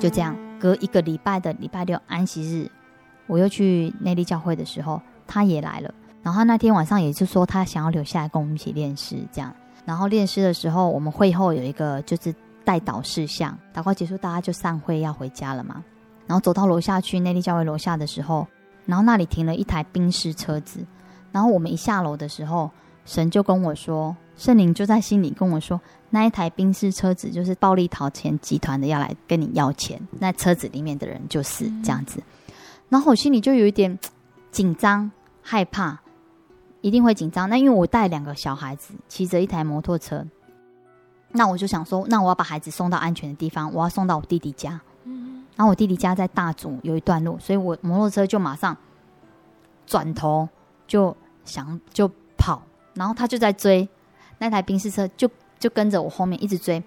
[0.00, 2.70] 就这样，隔一个礼拜的礼拜六安息日，
[3.26, 5.92] 我又去内坜教会的时候，他也来了。
[6.22, 9.54] 然后他那天晚上也是说，他想要留下来跟我们一起练诗，这样。
[9.84, 12.34] 然后练诗的时候，我们会后有一个就是
[12.64, 15.84] 代祷事项，祷告结束，大家就散会要回家了嘛。
[16.26, 18.46] 然后走到楼下去内坜教会楼下的时候，
[18.86, 20.80] 然后那里停了一台宾士车子。
[21.30, 22.70] 然后我们一下楼的时候，
[23.04, 25.78] 神就跟我说，圣灵就在心里跟我说。
[26.08, 30.00] 那一台宾士车子就是暴力讨钱集团的，要来跟你要钱。
[30.18, 32.22] 那车子里面的人就是这样子，
[32.88, 33.98] 然后我心里就有一点
[34.50, 35.10] 紧张、
[35.42, 36.00] 害怕，
[36.80, 37.50] 一定会紧张。
[37.50, 40.26] 那因为我带两个小孩子，骑着一台摩托车，
[41.32, 44.80] 那我就想说，那我要把孩子送到安全的地方，我要送到我弟弟家。
[45.04, 48.74] 然后我弟弟家在大竹有一段路，所以我摩托车就马上
[49.86, 50.48] 转头
[50.86, 52.62] 就想就跑，
[52.94, 53.86] 然后他就在追
[54.40, 55.30] 那台宾士车就。
[55.60, 56.82] 就跟着我后面一直追，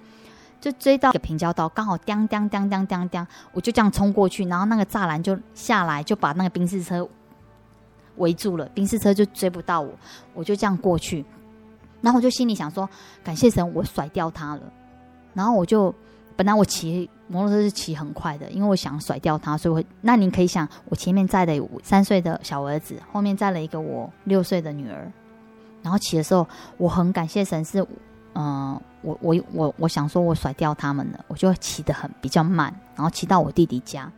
[0.60, 7.08] 就追到一个平交道，刚好当当当当当当，我就这样冲过去，然后那个栅栏就下来，就把那个宾士车
[8.16, 9.94] 围住了，宾士车就追不到我，
[10.34, 11.24] 我就这样过去，
[12.02, 12.90] 然后我就心里想说，
[13.24, 14.62] 感谢神，我甩掉他了。
[15.36, 15.94] 然后我就
[16.36, 25.12] 本来我骑摩托车是骑很快的，因为我想甩掉他，所以我那你可以想，我前面载的三岁的小儿子，后面载了一个我六岁的女儿，
[25.84, 27.86] 然后骑的时候，我很感谢神是。
[28.36, 34.12] 嗯，我我我我想说，我甩掉他们了，我就骑得很比较慢，然后骑到我弟弟家，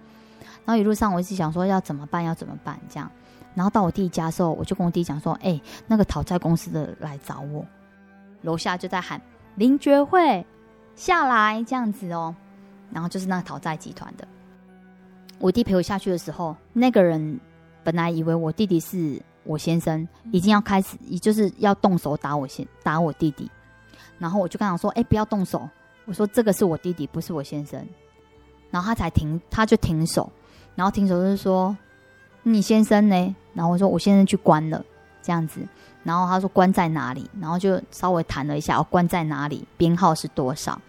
[0.63, 3.11] 然后一路上我一直想说要怎么办，要怎么办这样，
[3.53, 7.65] 然后到我弟弟家的时候，我就跟我弟讲说，哎，那个讨债公司的来找我，
[8.41, 9.21] 楼下就在喊
[9.55, 10.45] 林觉慧
[10.95, 11.61] 下来。
[11.63, 12.33] 这样子哦，
[12.93, 14.25] 然后就是那个讨债集团的，
[15.39, 17.37] 我弟陪我下去的时候，那个人
[17.83, 23.49] 本来以为我弟弟是我先生，已经要开始，也就是要动手打我先打我弟弟。
[24.17, 25.69] 然后我就跟他说：“哎，不要动手！”
[26.05, 27.85] 我说：“这个是我弟弟，不是我先生。”
[28.71, 30.31] 然后他才停，他就停手。
[30.75, 31.75] 然后停手就是说
[32.43, 34.83] ：“你先生呢？”然后我说：“我先生去关了。”
[35.21, 35.61] 这样子。
[36.03, 39.67] 然后他说：“关在哪里？”然后就稍微谈了一下：“哦，关在哪里？
[39.75, 40.79] 编号是多少？”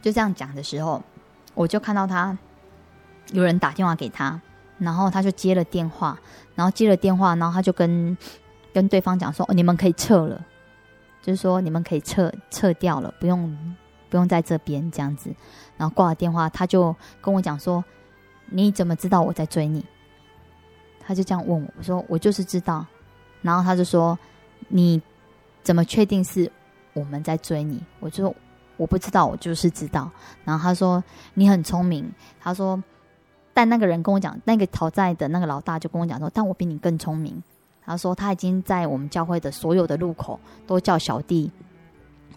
[0.00, 1.02] 就这样讲的时候，
[1.54, 2.36] 我就看到他
[3.32, 4.40] 有人打电话给他，
[4.78, 6.18] 然后他就接了电话，
[6.54, 8.16] 然后接了电话，然后他就跟
[8.72, 10.44] 跟对方讲说：“哦，你们可以撤了。”
[11.20, 13.76] 就是说，你们可以撤撤掉了，不用
[14.08, 15.30] 不用在这边这样子。
[15.76, 17.84] 然后挂了电话，他就跟我讲说
[18.46, 19.84] ：“你怎么知道我在追你？”
[21.04, 22.86] 他就这样问我，我说：“我就是知道。”
[23.42, 24.18] 然后他就说
[24.68, 25.02] ：“你
[25.62, 26.50] 怎么确定是
[26.94, 28.34] 我们在追你？”我就说
[28.78, 30.10] ：“我不知道，我就是知道。”
[30.44, 31.02] 然后他说
[31.34, 32.82] ：“你很聪明。”他说
[33.58, 37.42] ：“但那个人跟我讲，那个讨债的那个老大就跟我讲说，但我比你更聪明。”
[37.84, 41.50] 他说他已经在我们教会的所有的路口都叫小弟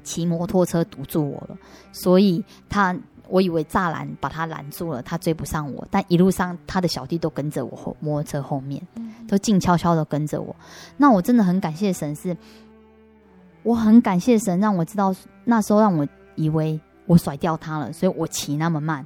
[0.04, 1.56] 骑摩托车堵住我了，
[1.92, 2.96] 所以他
[3.28, 8.82] 我以为栅栏把他拦住了，他追不上我，但一路上他的小弟都跟着我后摩托车后面，
[9.28, 10.56] 都静悄悄的跟着我。
[10.98, 12.38] 那我真的很感谢神是，是
[13.62, 15.14] 我很感谢神让我知道
[15.44, 19.06] 那时候让我以为我甩掉他了，所以我骑那么慢。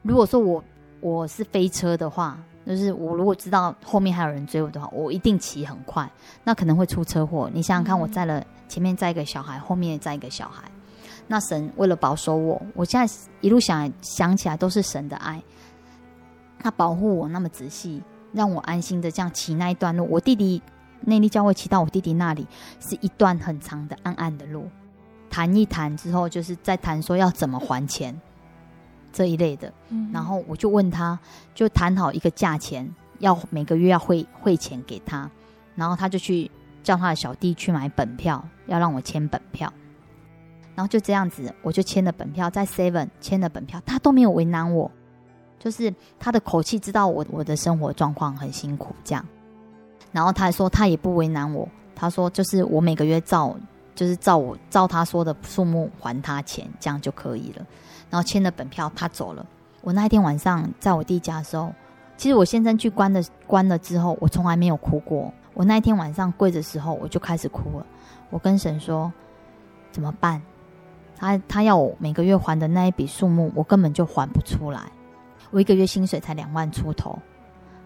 [0.00, 0.64] 如果说我
[1.02, 2.38] 我是飞车的话。
[2.64, 6.08] 就是我如果知道后面还有人追我的话，我一定骑很快，
[6.44, 7.50] 那可能会出车祸。
[7.52, 10.62] 你想想看，我载了前面载一个小孩，后面也载一个小孩，
[11.26, 15.42] 那神为了保守我，我现在一路想想起来都是神的爱，
[16.60, 18.00] 他保护我那么仔细，
[18.30, 20.06] 让我安心的这样骑那一段路。
[20.08, 20.62] 我弟弟
[21.00, 22.46] 内力教会骑到我弟弟那里
[22.78, 24.68] 是一段很长的暗暗的路，
[25.28, 28.16] 谈一谈之后，就是在谈说要怎么还钱。
[29.12, 29.72] 这一类的，
[30.12, 31.18] 然后我就问他，
[31.54, 32.88] 就谈好一个价钱，
[33.18, 35.30] 要每个月要汇汇钱给他，
[35.74, 36.50] 然后他就去
[36.82, 39.72] 叫他的小弟去买本票，要让我签本票，
[40.74, 44.90] 然后就这样子，我就签了本票，在 Seven 签了本票，他都没有为难我，
[45.58, 49.24] 就是他的口气知道我我的生活状况很辛苦这样，
[50.10, 53.54] 然后他还说他也不为难我，他说就是我每个月照
[53.94, 57.66] 就是照我照他说的数目还他钱，这样就可以了。
[58.10, 59.44] 然后签了本票，他走了。
[59.80, 61.72] 我那一天晚上在我弟家的时候，
[62.16, 65.32] 其实我先生去关了关了之后，我从来没有哭过。
[65.54, 67.86] 我那一天晚上跪的时候，我就开始哭了。
[68.30, 69.12] 我跟神说
[69.92, 70.40] ：“怎么办？
[71.16, 74.80] 他他要我每个月还的那一笔数目，我根本就还不出来。
[75.50, 77.18] 我一个月薪水才两万出头，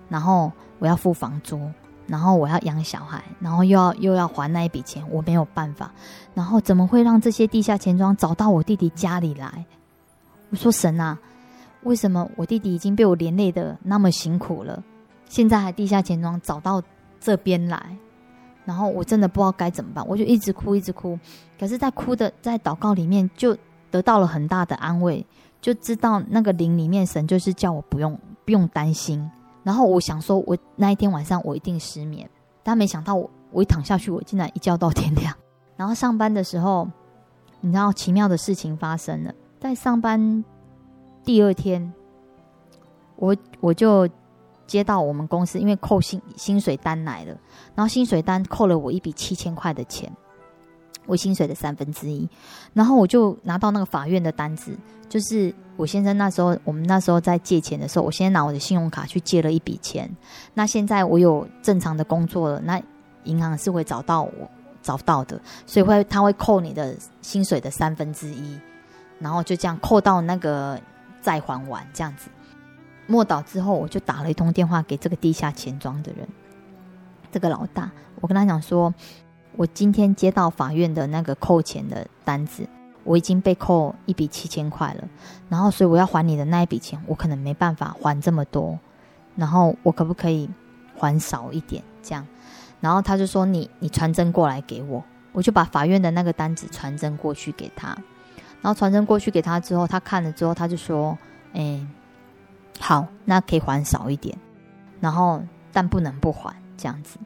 [0.08, 1.60] 然后我要付房租，
[2.06, 5.90] 然后我要养小孩，然后又要又要还那一笔钱，我没有办法。
[6.34, 9.64] 然后怎么会让这些地下钱庄找到我弟弟家里来？”
[10.50, 11.18] 我说神啊，
[11.82, 14.82] 为什么我弟弟已经被我连累的那么辛苦了，
[15.28, 16.80] 现在还地下钱庄找到
[17.20, 17.96] 这边来，
[18.64, 21.18] 然后我真的不知道该怎么办，我就一直哭一直哭，
[21.58, 23.56] 可是，在哭的在祷告里面就
[23.90, 25.26] 得到了很大的安慰，
[25.60, 29.28] 就知道那个灵里面神就是叫我不用不用担心，
[29.66, 32.30] 然后我想说，我那一天晚上我一定失眠，
[32.62, 35.34] 但没想到我我一躺下去，我竟然一觉到天亮，
[35.76, 36.88] 然后上班的时候，
[37.60, 39.34] 你知道奇妙的事情发生了。
[39.58, 40.44] 在上班
[41.24, 41.92] 第二天，
[43.16, 44.08] 我我就
[44.68, 47.36] 接到我们公司，因为扣薪薪水单来了，
[47.74, 50.08] 然后薪水单扣了我一笔七千块的钱，
[51.06, 52.28] 我薪水的三分之一，
[52.74, 54.76] 然后我就拿到那个法院的单子，
[55.08, 60.10] 就是我先生那时候，我们那时候在借钱的时候，我先拿我的信用卡去借了一笔钱，
[60.54, 62.80] 那现在我有正常的工作了，那
[63.24, 64.50] 银行是会找到我
[64.82, 68.58] 找到的，所以会他会扣你的薪水的三分之一。
[69.18, 70.78] 然后就这样扣到那个
[71.22, 72.28] 债还完这样子，
[73.06, 76.28] 默祷之后，我就打了一通电话给这个地下钱庄的人，
[77.32, 77.90] 这个老大，
[78.20, 78.92] 我跟他讲说，
[79.56, 82.68] 我今天接到法院的那个扣钱的单子，
[83.04, 85.08] 我已经被扣一笔七千块了，
[85.48, 88.78] 然后所以我要还你的那一笔钱，我可能没办法还这么多，
[89.34, 90.48] 然后我可不可以
[90.96, 92.26] 还少一点这样？
[92.80, 95.02] 然后他就说你你传真过来给我，
[95.32, 97.96] 我就把法院的那个单子传真过去给他。
[98.60, 101.16] 然后传真过去给他之后，他看了之后，他就说
[101.54, 101.86] ：“哎，
[102.80, 104.36] 好，那可以还少一点，
[105.00, 105.40] 然后
[105.72, 107.18] 但不能不还这样子。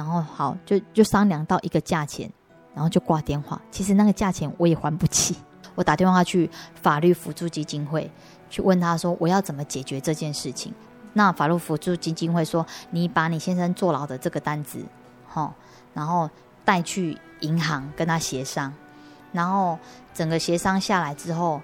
[0.00, 2.32] 然后好，就就商量到一个价钱，
[2.74, 3.60] 然后就挂电话。
[3.70, 5.36] 其实那个价钱我也还不起。
[5.74, 8.10] 我打电话去法律辅助基金会
[8.48, 10.72] 去问他说，我要怎么解决这件事情。
[11.12, 14.82] 那法律辅助基金会说，你把你先生坐牢的这个单子，
[15.30, 15.50] 齁，
[15.92, 16.30] 然后
[16.64, 18.72] 带去银行跟他协商。”
[19.32, 19.78] 然后
[20.14, 21.60] 整个协商下来之后，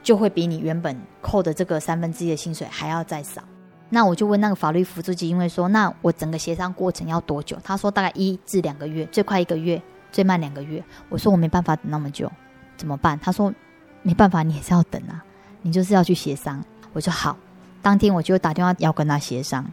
[0.00, 3.42] 就会比你原本扣的这个三分之一的薪水还要再少。
[3.90, 9.80] 那我就问那个法律辅助基金会说：“那我整个协商过程要多久？”他说：“大概一至两个月，最快一个月，
[10.10, 12.30] 最慢两个月。”我说：“我没办法等那么久，
[12.76, 13.52] 怎么办？”他说
[14.02, 15.22] ：“没办法，你也是要等啊，
[15.62, 16.64] 你就是要去协商。”
[16.94, 17.36] 我说：“好。”
[17.82, 19.64] 当天我就打电话要跟他协商，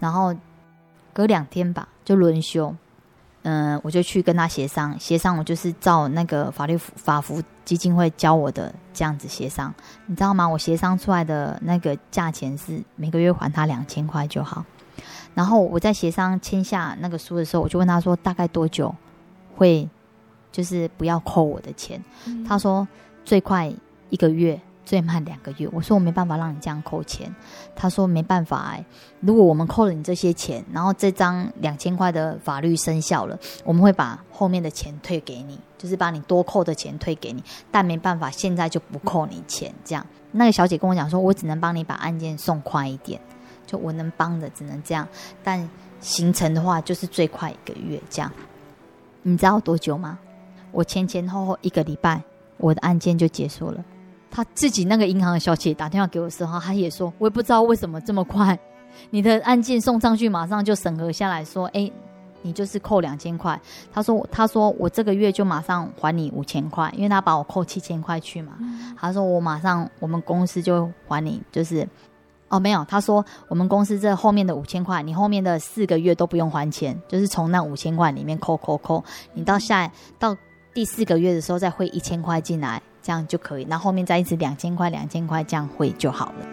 [0.00, 0.34] 然后
[1.12, 2.74] 隔两天吧，就轮休。
[3.48, 9.72] 嗯，我就去跟他协商，协商我就是照那个法律法服基金会教我的这样子协商，
[10.06, 10.48] 你知道吗？
[10.48, 14.64] 我协商出来的那个价钱是每个月还他两千块就好。
[15.32, 18.92] 然后我在协商签下那个书的时候，我就问他说大概多久
[19.54, 19.88] 会
[20.50, 22.02] 就是不要扣我的钱？
[22.26, 22.88] 嗯、他说
[23.24, 23.72] 最快
[24.10, 24.60] 一个月。
[24.86, 27.34] 最慢两个月，我说我没办法让你这样扣钱。
[27.74, 28.82] 他说没办法哎，
[29.20, 37.42] 如果我们扣了你这些钱，然后这张两千块的法律生效了，我们会把后面的钱退给你，就是把你多扣的钱退给你。
[37.70, 39.74] 但没办法，现在就不扣你钱。
[39.84, 43.20] 这样，那个小姐跟我讲说，我只能帮你把案件送快一点，
[43.66, 45.06] 就我能帮的只能这样。
[45.42, 45.68] 但
[46.00, 48.30] 行程的话，就是最快一个月这样。
[49.22, 50.16] 你知道多久吗？
[50.70, 52.22] 我前前后后一个礼拜，
[52.58, 53.84] 我的案件就结束了。
[54.36, 58.58] 他自己那个银行的小姐打电话给我的时候，他也说，我也不知道为什么这么快，
[59.08, 61.90] 你的案件送上去，马上就审核下来说，哎，
[62.42, 63.58] 你就是扣两千块。
[63.90, 68.58] 他说，他说我这个月就马上还你五千块，因为他把我扣七千块去嘛。
[69.00, 71.88] 他说我马上我们公司就还你，就是
[72.50, 80.36] 哦，没有，他说我们公司这后面的五千块，你后面的四个月都不用还钱，就是从那五千块里面扣扣扣，你到下到
[80.74, 86.44] 第四个月的时候再汇一千块进来，这样就可以，那后，面再一直两千块两千块这样汇就好了。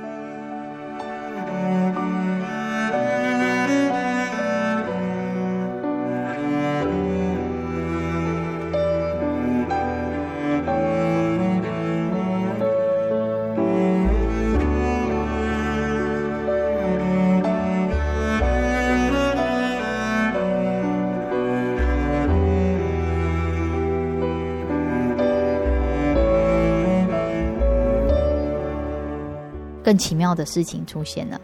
[29.94, 31.40] 更奇妙的事情出现了，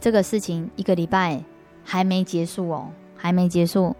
[0.00, 1.40] 这个事情一个礼拜
[1.84, 3.94] 还没结束哦，还没结束。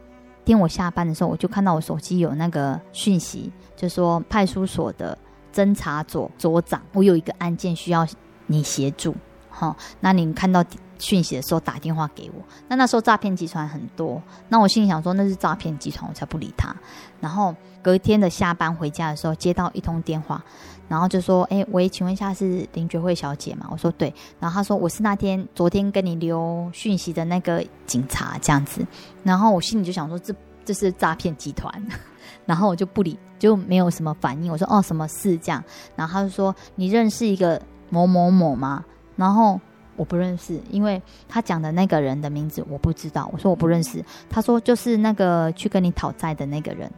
[0.44, 5.16] 天我下班的时候，我就看到我手机有那个讯息，就说派出所的
[5.52, 8.04] 侦查组组长，我有一个案件需要
[8.48, 9.14] 你协助，
[9.48, 10.64] 好、那你看到
[10.98, 12.42] 讯息的时候打电话给我。
[12.68, 16.74] 那那时候诈骗集团很多，那我心里想说那是诈骗集团，我才不理他。
[17.20, 20.42] 然后隔天的下班回家的时候，接到一通电话。
[20.86, 28.86] 然后就说：“哎，喂，请问一下是林觉慧小姐吗？”我说：“对。”然后他说：“我是那天昨天跟你留讯息的那个警察，这样子。”
[29.24, 31.72] 然后我心里就想说：“这这是诈骗集团。
[32.44, 34.52] ”然后我就不理，就没有什么反应。
[34.52, 35.64] 我说：“哦，什么事？”这样。
[35.96, 38.84] 然后他就说：“你认识一个某某某吗？”
[39.16, 39.58] 然后
[39.96, 43.28] 我不认识，因为他讲的那个人的名字我不知道。
[43.32, 46.90] 我说：“我不认识。”他说：“就是那个去跟你讨债的那个人。”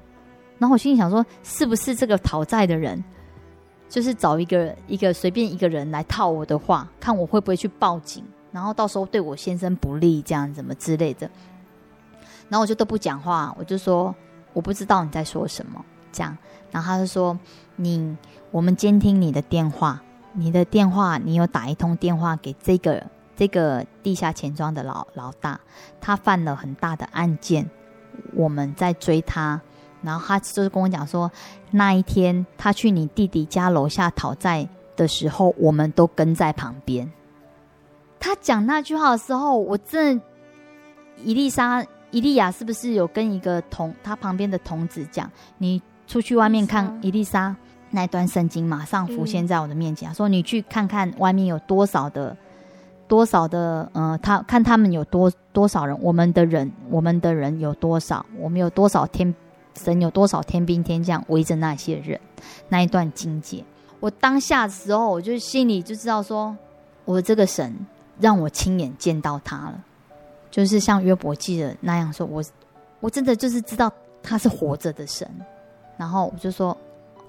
[0.59, 3.03] 然后我心里想说：“是不是这个讨债的人？”
[3.89, 11.31] 就是找一个一个随便一个人来套我的话，看我会不会去报警，然后到时候对我先生不利，这样怎么之类的。
[12.49, 14.13] 然后我就都不讲话，我就说
[14.53, 16.37] 我不知道你在说什么，这样。
[16.73, 17.39] 然后他就说
[17.77, 18.17] 你，
[18.51, 20.03] 我们监听你的电话，
[20.37, 23.03] 你的电话你有打一通电话给这个
[23.35, 25.59] 这个地下钱庄的老老大，
[26.01, 27.69] 他犯了很大的案件，
[28.35, 29.61] 我们在追他。
[30.03, 31.31] 然后他就是跟我讲说，
[31.71, 37.11] 那一天他去你弟弟家楼下讨债的时候，我们都跟在旁边。
[38.21, 40.25] 他讲那句话的时候，我真的，
[41.25, 47.57] 伊丽莎、伊利亚是不是有跟一个同他旁边的童子讲，你出去外面看伊丽莎
[47.91, 52.37] 那段圣经，马上浮现在我的面前，嗯、说你去看看外面有多少的
[53.09, 59.35] 多少的，呃，他看他们有多多少人，我们的人，我们的人有多少，我们有多少天。
[59.79, 62.19] 神有多少天兵天将围着那些人？
[62.71, 63.63] 那一段经节，
[64.01, 66.57] 我当下的时候，我就心里就知道说，
[67.05, 67.77] 我这个神
[68.19, 69.85] 让我亲眼见到他了，
[70.51, 72.43] 就是像约伯记的那样说，我
[73.01, 75.31] 我真的就是知道他是活着的神。
[75.99, 76.75] 然后我就说，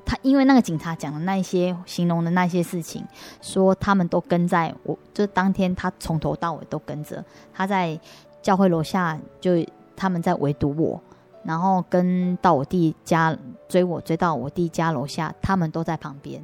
[0.07, 3.03] 他因为那个警察讲的那些形容的那些事情，
[3.41, 7.99] 说他们都跟在我，就当天他从头到尾都跟着，他在
[8.41, 9.51] 教会楼下就
[9.97, 11.01] 他们在围堵我。
[11.43, 13.37] 然后跟到我弟家
[13.69, 16.41] 追我，追到我弟家楼下，他们都在旁边。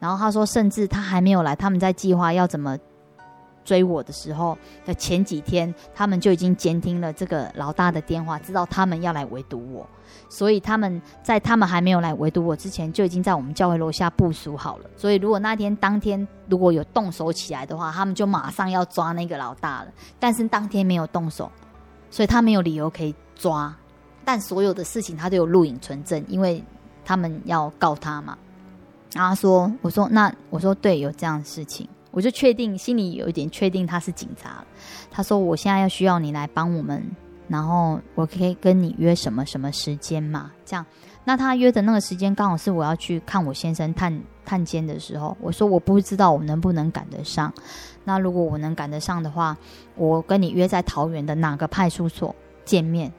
[0.00, 2.76] 然后他说，甚至他还没有来，他们在计划要怎么
[3.64, 9.86] 追我的时候的前几天，他们就已经监听了这个老大的电话，知道他们要来围堵我。
[10.30, 14.84] 所以他们在他们还没有来围堵我之前，就已经在我们教会楼下部署好了。
[14.96, 19.88] 所以如果那天当天如果有动手起来的话，他们就马上要抓那个老大了。
[20.18, 21.50] 但是当天没有动手，
[22.10, 23.74] 所以他没有理由可以抓。
[24.24, 26.62] 但所有的事情他都有录影存证，因为
[27.04, 28.38] 他们要告他嘛。
[29.12, 34.64] 然后他说：“我说那我说对，有这样的事情，我就确定心里有一点确定他是警察。”
[35.10, 37.04] 他说：“我现在要需要你来帮我们，
[37.50, 40.52] 然后我可以跟你约什么什么时间嘛？
[40.64, 40.86] 这样，
[41.24, 45.36] 那他约的那个时间刚好是我要去看我先生探探监的时候。
[45.40, 47.52] 我说我不知道我能不能赶得上。
[48.04, 49.56] 那如果我能赶得上的话，
[49.96, 52.32] 我跟你约在桃园的哪个派出所
[52.64, 53.12] 见面？”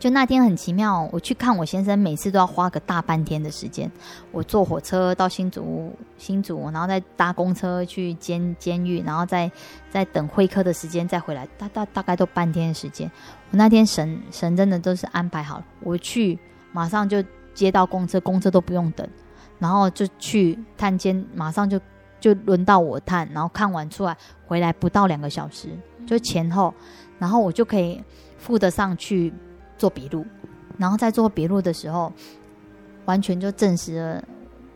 [0.00, 3.90] 就那天很奇妙，我去看我先生，每次都要花个大半天的时间。
[4.32, 9.52] 我坐火车到新竹，新竹，然后再搭公车去监监狱，然后再
[9.90, 13.10] 再等会客的时间再回来，大大大概都半天的时间。
[13.50, 16.38] 我那天神神真的都是安排好了，我去
[16.72, 17.22] 马上就
[17.54, 19.08] 接到公车，公车都不用等，
[19.58, 21.80] 然后就去探监，马上就
[22.18, 25.68] 就轮到我探，然后看完出来回来不到两个小时，
[26.06, 26.72] 就前后，
[27.18, 28.02] 然后我就可以
[28.38, 29.32] 附得上去。
[29.80, 30.26] 做笔录，
[30.76, 32.12] 然后在做笔录的时候，
[33.06, 34.22] 完全就证实了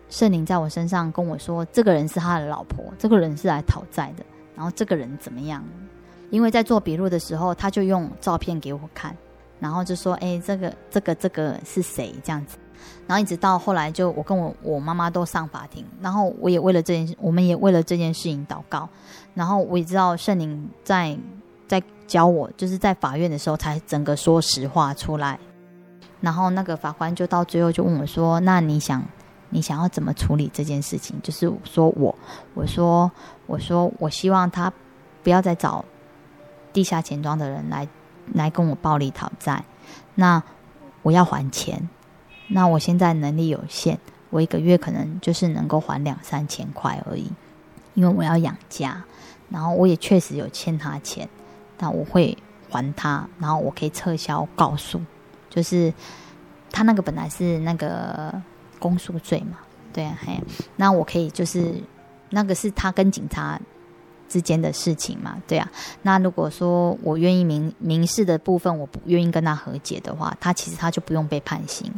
[0.08, 4.24] 圣灵在我身上跟我说，这个人是他的老婆，这个人是来讨债的，
[4.56, 5.62] 然后这个人怎么样？
[6.34, 9.16] 因为在做笔录的时候，他就用照片给我看，
[9.60, 12.56] 然后就说：“哎，这个这个这个是谁？”这样子，
[13.06, 18.88] 然后一直到后来，就我跟我我妈妈都上法庭，然后我也为了这件事，我们也为了这件事情祷告。
[19.32, 21.16] 然后我也知道圣灵在
[21.68, 25.38] 在教我，就是在法院的时候才整个说实话出来。
[26.20, 29.00] 然后那个法官就到最后就问我说：“那你想
[29.50, 32.12] 你想要怎么处理这件事情？”就是说我
[32.54, 33.08] 我说
[33.46, 34.72] 我说我希望他
[35.22, 35.84] 不要再找
[36.74, 37.88] 地下钱庄的人来
[38.34, 39.64] 来跟我暴力讨债。
[40.14, 40.42] 那
[41.00, 41.88] 我要还钱。
[42.48, 43.98] 那我现在能力有限，
[44.28, 47.32] 我一个月可能就是能够还两三千块而已，
[47.94, 49.02] 因为我要养家，
[49.48, 51.26] 然后我也确实有欠他钱，
[51.78, 52.36] 但我会
[52.68, 55.00] 还他，然后我可以撤销告诉，
[55.48, 55.92] 就是
[56.70, 58.34] 他那个本来是那个
[58.78, 59.56] 公诉罪嘛，
[59.90, 60.38] 对啊，嘿，
[60.76, 61.82] 那我可以就是
[62.28, 63.58] 那个是他跟警察
[64.28, 65.70] 之间的事情嘛，对啊，
[66.02, 71.92] 那如果说我愿意民民事的部分，我不愿意跟他和解的话，他其实他就不用被判刑。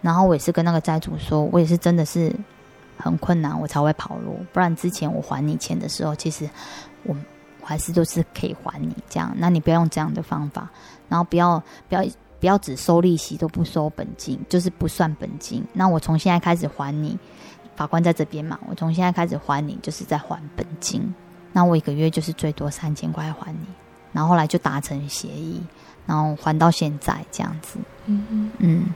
[0.00, 2.34] 然后我也是跟那个债主说，我也是真的是
[2.96, 4.36] 很困难，我才会跑路。
[4.52, 6.48] 不然之前我还你钱的时候，其实
[7.04, 7.16] 我
[7.60, 9.32] 我还是都是可以还你这样。
[9.36, 10.68] 那你不要用这样的方法，
[11.08, 12.04] 然后不要不要
[12.40, 15.64] 不要只收利息都不收本金，就是不算本金。
[15.72, 17.16] 那我从现在开始还你，
[17.76, 21.14] 法官在这边嘛，我从现在开始还你，就是在还本金。
[21.52, 23.66] 那我一个月就是最多三千块还你。
[24.12, 25.58] 然后后来就达成协议，
[26.04, 27.78] 然后还到现在这样子。
[28.06, 28.94] 嗯嗯嗯。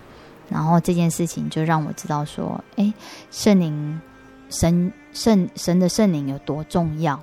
[0.49, 2.93] 然后这件事情就让我知道说，哎，
[3.31, 4.01] 圣灵、
[4.51, 7.19] 神、圣、神的圣灵有多重要。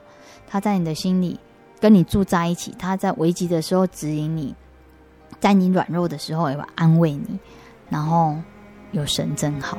[0.48, 1.40] 他在你的心里
[1.80, 4.56] 跟你住在一起，他在危急的时候指引你，
[5.40, 7.40] 在你软弱的时候也会安慰你。
[7.90, 8.36] 然后
[8.92, 9.78] 有神真好。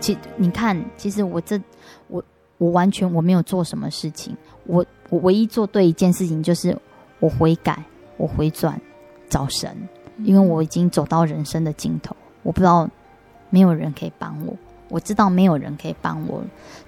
[0.00, 1.60] 其你看，其实我这
[2.08, 2.24] 我
[2.56, 4.34] 我完全我没有做什么事情，
[4.64, 6.76] 我我唯一做对一件事情就是
[7.18, 7.84] 我悔改，
[8.16, 8.80] 我回转
[9.28, 9.76] 找神，
[10.24, 12.88] 因为我已经走到人生的尽头，我不知道
[13.50, 14.56] 没有人可以帮我，
[14.88, 16.42] 我知道没有人可以帮我，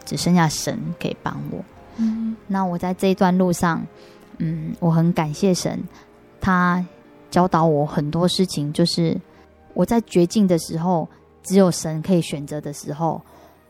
[0.07, 1.63] 只剩下神可以帮我。
[1.99, 3.87] 嗯，那我在这一段路上，
[4.39, 5.79] 嗯，我很感谢神，
[6.41, 6.83] 他
[7.31, 9.21] 教导我很多事情，就是
[9.75, 11.07] 我在绝境的时候。
[11.43, 13.21] 只有神可以选择的时候，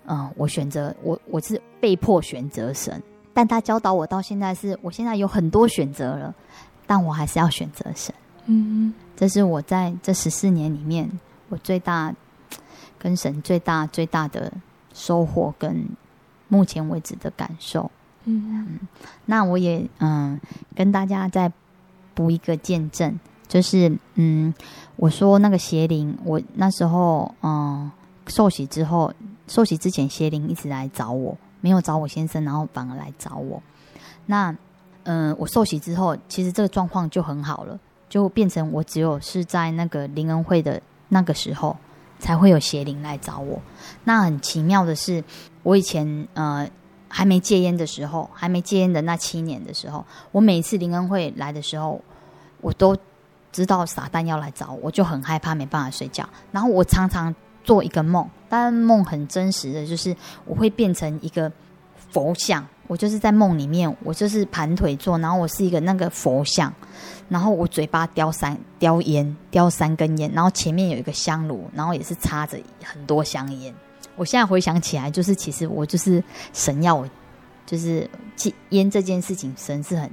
[0.06, 3.02] 嗯，我选择我我是被迫选择神，
[3.32, 6.34] 但他教导我到现在是，我现在有很多选择了，
[6.86, 8.14] 但我还是要选择神。
[8.46, 11.10] 嗯，这是我在这十四年里面
[11.48, 12.14] 我最大
[12.98, 14.52] 跟神最大最大的
[14.92, 15.86] 收获跟
[16.48, 17.90] 目前为止的感受。
[18.24, 18.80] 嗯，嗯，
[19.24, 20.38] 那我也嗯
[20.74, 21.50] 跟大家再
[22.14, 23.18] 补一个见证。
[23.48, 24.54] 就是嗯，
[25.02, 27.90] 我说那个邪灵，我那时候嗯
[28.28, 29.12] 受洗之后，
[29.48, 33.60] 受洗之前邪灵一直来找我，没有找我先生，然后反而来找我。
[34.26, 34.56] 那
[35.02, 37.76] 嗯，我受洗之后，其实这个状况就很好了，
[38.08, 41.76] 就变成我只有是在那个灵恩会的那个时候，
[42.20, 43.60] 才会有邪灵来找我。
[44.04, 45.24] 那很奇妙的是，
[45.64, 46.64] 我以前呃
[47.08, 52.00] 还没戒烟的时候，还没戒烟的那七年的时候，我每次灵恩会来的时候，
[52.60, 52.96] 我都。
[53.52, 56.28] 知道撒旦要来找我，我就很害怕，没办法睡觉。
[56.50, 57.32] 然后我常常
[57.62, 61.52] 做一个梦，但梦很真实的就是我会变成一个
[62.10, 62.66] 佛像。
[62.88, 66.70] 我就是在梦里面，我就是盘腿坐，然后我是一个那个佛像，
[67.28, 73.74] 然后我嘴巴叼三叼烟，叼三根烟，然后前面有一个香炉，然后也是插着很多香烟。
[74.16, 76.22] 我现在回想起来，就是其实我就是
[76.52, 77.08] 神要我，
[77.64, 80.10] 就是戒烟这件事情，神是很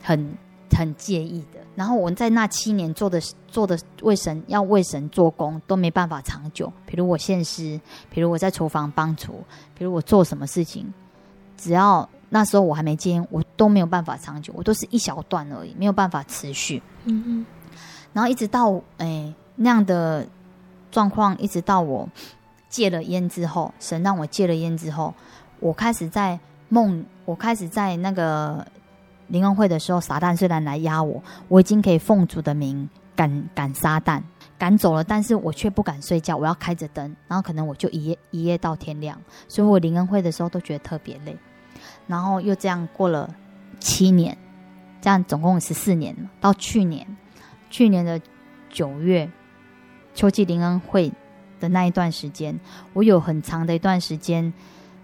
[0.00, 0.38] 很
[0.74, 1.60] 很介意的。
[1.74, 9.42] 然后我在那七年做的做的为神要为神做工都没办法长久，比如我献诗，比如我在厨房帮厨，
[9.76, 10.86] 比如我做什么事情，
[11.56, 16.80] 只要那时候我还没接，我都没有办法长久，我都是一小段而已，没有办法持续。
[17.04, 17.46] 嗯嗯。
[18.12, 20.24] 然后一直到哎那样的
[20.92, 22.08] 状况，一直到我
[22.68, 25.12] 戒了烟之后，神让我戒了烟之后，
[25.58, 28.64] 我开始在梦，我开始在那个。
[29.34, 34.22] 灵恩会的时候，撒旦虽然来压我，我已经可以奉主的名赶赶撒旦
[34.56, 41.36] 赶走了，但是我却不敢睡觉，我要开着灯，然后可能我就一夜一夜到天亮，所以我灵恩会的时候都觉得特别累，
[42.06, 43.28] 然后又这样过了
[43.80, 44.38] 七年，
[45.00, 46.30] 这样总共十四年了。
[46.40, 47.04] 到去年，
[47.70, 48.20] 去年的
[48.70, 49.28] 九月，
[50.14, 51.12] 秋季灵恩会
[51.58, 52.58] 的那一段时间，
[52.92, 54.52] 我有很长的一段时间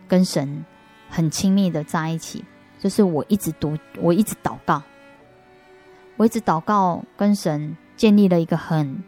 [0.07, 0.65] 跟神
[1.09, 2.45] 很亲密的在一起，
[2.81, 4.83] 就是我一直读，我一直祷告，
[6.17, 9.05] 我一直祷告，跟神建立了一个很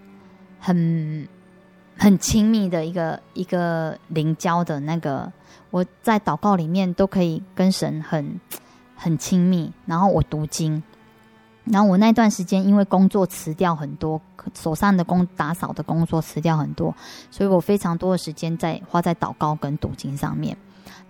[0.60, 1.26] 很
[1.96, 5.32] 很亲密的一个一个灵交的那个，
[5.70, 8.38] 我在祷告里面都可以跟神很
[8.94, 10.82] 很亲密，然后我读经。
[11.64, 14.20] 然后我那段时间因为工作辞掉很多，
[14.52, 16.94] 手上的工打扫的工作辞掉很多，
[17.30, 20.56] 所以我非常多的时间在花在祷告跟读经上面。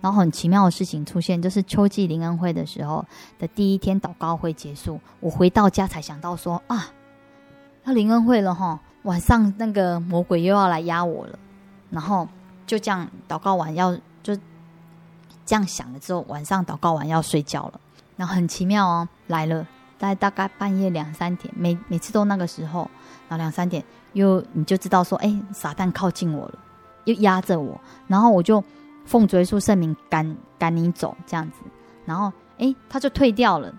[0.03, 3.05] 然后很奇妙的事情出现，就是秋季灵恩会的时候
[3.39, 6.87] 的第一天祷告会结束，我回到家才想到说啊，
[7.85, 11.39] 要灵恩会了哈，晚上那个魔鬼又要来压我了。
[11.89, 12.27] 然后
[12.67, 14.35] 就这样祷告完要就
[15.45, 17.79] 这样想了之后，晚上祷告完要睡觉了。
[18.17, 19.65] 然后很奇妙哦，来了。
[19.99, 22.81] 在大概半夜两三点，每每次都那个时候，
[23.29, 23.81] 然后两三点
[24.11, 26.59] 又你就知道说，哎，撒旦靠近我了，
[27.05, 28.61] 又压着我，然后我就
[29.05, 31.57] 奉主耶稣圣名赶赶你走这样子，
[32.05, 33.73] 然后哎，他就退掉了，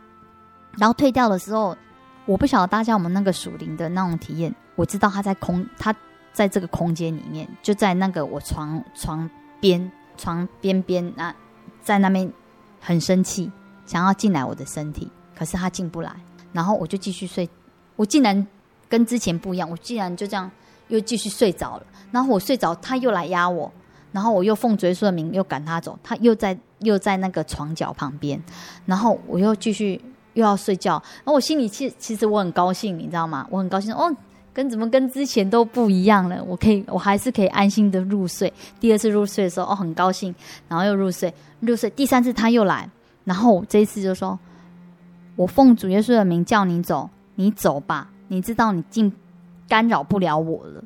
[0.78, 1.76] 然后退掉的时候，
[2.26, 5.94] 我不晓得大家有没有那个属灵的那种体验，我知道他在空，他
[6.32, 9.28] 在这个空间里面，就在那个我床床
[9.60, 11.34] 边床边边那，
[11.80, 12.30] 在那边
[12.80, 13.50] 很生气，
[13.86, 15.10] 想要进来我的身体。
[15.36, 16.14] 可是他进不来，
[16.52, 17.48] 然后我就继续睡。
[17.96, 18.46] 我竟然
[18.88, 20.48] 跟之前不一样，我竟然就这样
[20.88, 21.86] 又继续睡着了。
[22.12, 23.72] 然后我睡着，他又来压我，
[24.14, 25.98] 然后我又奉主耶稣的名又赶他走。
[26.04, 28.40] 他又在又在那个床脚旁边，
[28.86, 30.00] 然后我又继续
[30.34, 30.92] 又要睡觉。
[31.16, 33.44] 然后我心里其实其实我很高兴，你知道吗？
[33.50, 34.14] 我很高兴哦，
[34.52, 36.40] 跟怎么跟之前都不一样了。
[36.44, 38.52] 我可以我还是可以安心的入睡。
[38.78, 40.32] 第二次入睡的时候哦，很高兴，
[40.68, 41.90] 然后又入睡入睡。
[41.90, 42.88] 第三次他又来，
[43.24, 44.38] 然后我这一次就说。
[45.36, 48.08] 我奉主耶稣的名叫你走，你走吧。
[48.28, 49.12] 你知道你进
[49.68, 50.84] 干扰不了我了，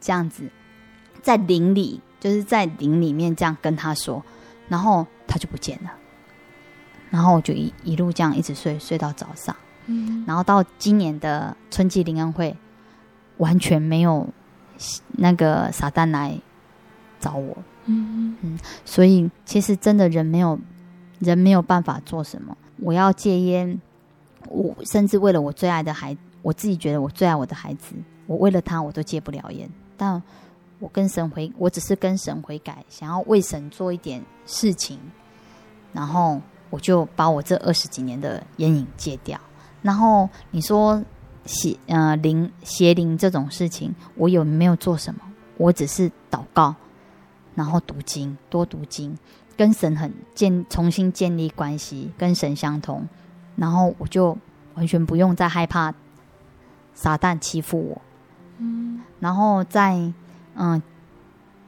[0.00, 0.48] 这样子，
[1.20, 4.22] 在灵里，就是在林里面这样跟他说，
[4.68, 5.90] 然后他就不见了，
[7.10, 9.56] 然后我就一一路这样一直睡，睡到早上。
[9.86, 12.56] 嗯，然后到今年的春季灵恩会，
[13.38, 14.24] 完全没有
[15.08, 16.38] 那个撒旦来
[17.18, 17.58] 找我。
[17.86, 20.56] 嗯嗯，所以其实真的人没有
[21.18, 22.56] 人没有办法做什么。
[22.76, 23.80] 我要戒烟，
[24.48, 27.96] 我甚至为了我最爱的孩子，我自己觉得我最爱我的孩子，
[28.28, 29.68] 我为了他我都戒不了烟。
[29.96, 30.22] 但
[30.82, 34.98] 我跟神悔，我只是跟神悔改，想要为神做一点事情，
[35.92, 39.40] 然后我就把我这二十几年的烟瘾戒掉。
[39.80, 41.00] 然后你说
[41.44, 45.20] 邪呃灵邪灵这种事情，我有没有做什么？
[45.56, 46.74] 我只是祷告，
[47.54, 49.16] 然后读经，多读经。
[49.56, 53.06] 跟神很建，重新建立关系，跟神相通，
[53.54, 54.36] 然后我就
[54.74, 55.94] 完全不用再害怕
[56.92, 58.02] 撒旦欺负我。
[58.58, 60.12] 嗯，然后在
[60.54, 60.82] 嗯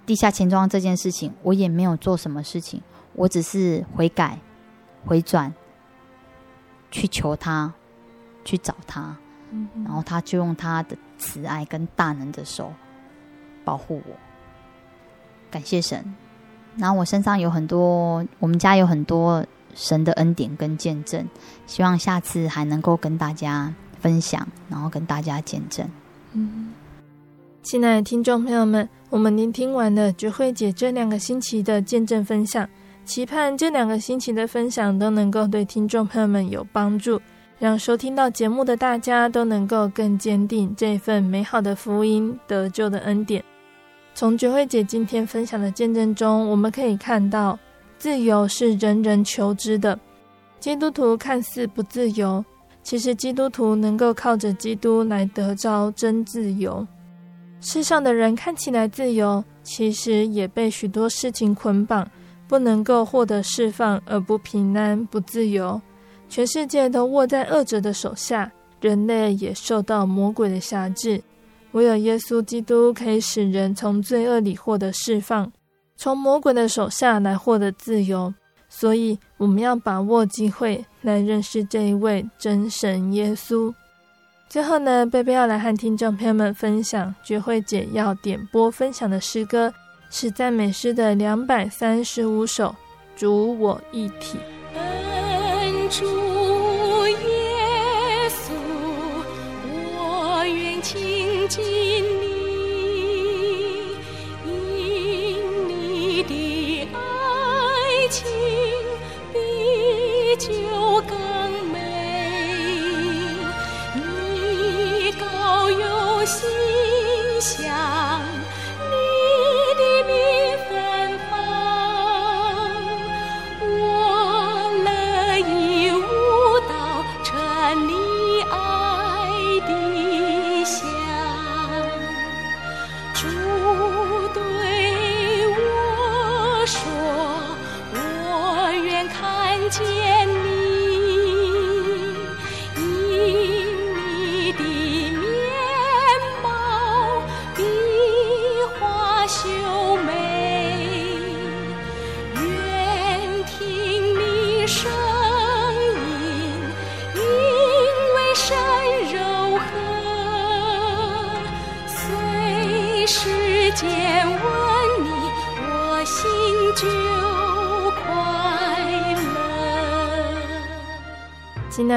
[0.07, 2.82] 地下钱庄这件事情，我也没有做什么事情，
[3.14, 4.39] 我只是悔改、
[5.07, 5.53] 回转，
[6.91, 7.72] 去求他，
[8.45, 9.16] 去找他，
[9.51, 12.70] 嗯，然后他就用他的慈爱跟大能的手
[13.64, 14.14] 保护我。
[15.51, 16.14] 感谢神。
[16.76, 21.26] 然后我身上有很多，我们家有很多神的恩典跟见证，
[21.66, 25.89] 希望下次还能够跟大家分享，然后跟大家见证。
[26.32, 26.72] 嗯，
[27.64, 32.68] 亲爱的听众朋友们，我们聆听完了觉慧姐这两个星期的见证分享，
[33.06, 37.18] 期盼这两个星期的分享都能够对听众朋友们有帮助，
[37.58, 43.42] 让收听到节目的大家都能够更坚定这份美好的福音得救的恩典。
[44.14, 47.58] 从觉慧姐今天分享的见证中，我们可以看到，
[47.96, 49.98] 自由是人人求之的。
[50.60, 52.44] 基督徒看似不自由，
[52.82, 56.86] 其实基督徒能够靠着基督来得着真自由。
[57.66, 62.06] 世上的人看起来自由，其实也被许多事情捆绑，
[62.46, 65.80] 不能够获得释放，而不平安、不自由。
[66.28, 68.52] 全世界都握在恶者的手下，
[68.82, 71.22] 人类也受到魔鬼的辖制。
[71.72, 75.50] 唯有耶稣基督可以使人从罪恶里获得释放，
[75.96, 78.32] 从魔鬼的手下来获得自由。
[78.68, 83.72] 所以，我们要把握机会来认识这一位真神耶稣。
[84.55, 89.74] 最后呢，贝贝要来和听众朋友们分享绝慧姐要点播分享的诗歌，
[90.11, 92.72] 是赞美诗的两百三十五首，
[93.16, 94.38] 主我一体。
[95.90, 96.34] 就更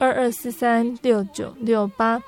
[0.00, 2.20] 二二四三六九六八。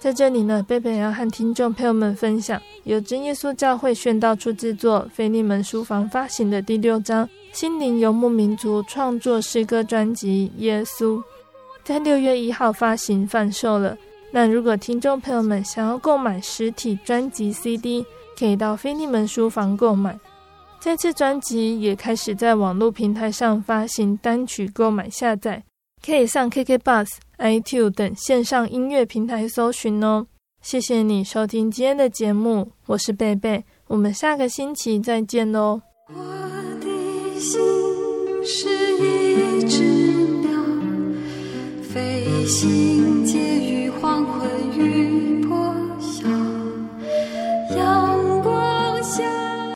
[0.00, 11.18] 在这里呢，贝贝要和听众朋友们分享由真耶稣教会宣道处制作、菲利门书房发行的第六张心灵游牧民族创作诗歌专辑《耶稣》，
[11.82, 13.96] 在六月一号发行贩售了。
[14.30, 18.04] 那如果听众朋友们想要购买实体专辑 CD，
[18.38, 20.18] 可以到菲利门书房购买。
[20.80, 25.62] 这次专辑也开始在网络平台上发行单曲购买下载。
[26.04, 30.26] 可以上 KK Bus、itu 等线上音乐平台搜寻哦。
[30.60, 35.80] 谢谢你收听今天的节目，我是贝贝，我们下个星期再见哦。
[36.08, 36.22] 我
[36.82, 37.58] 的心
[38.44, 39.82] 是一只
[40.42, 40.50] 鸟，
[41.82, 43.53] 飞行间。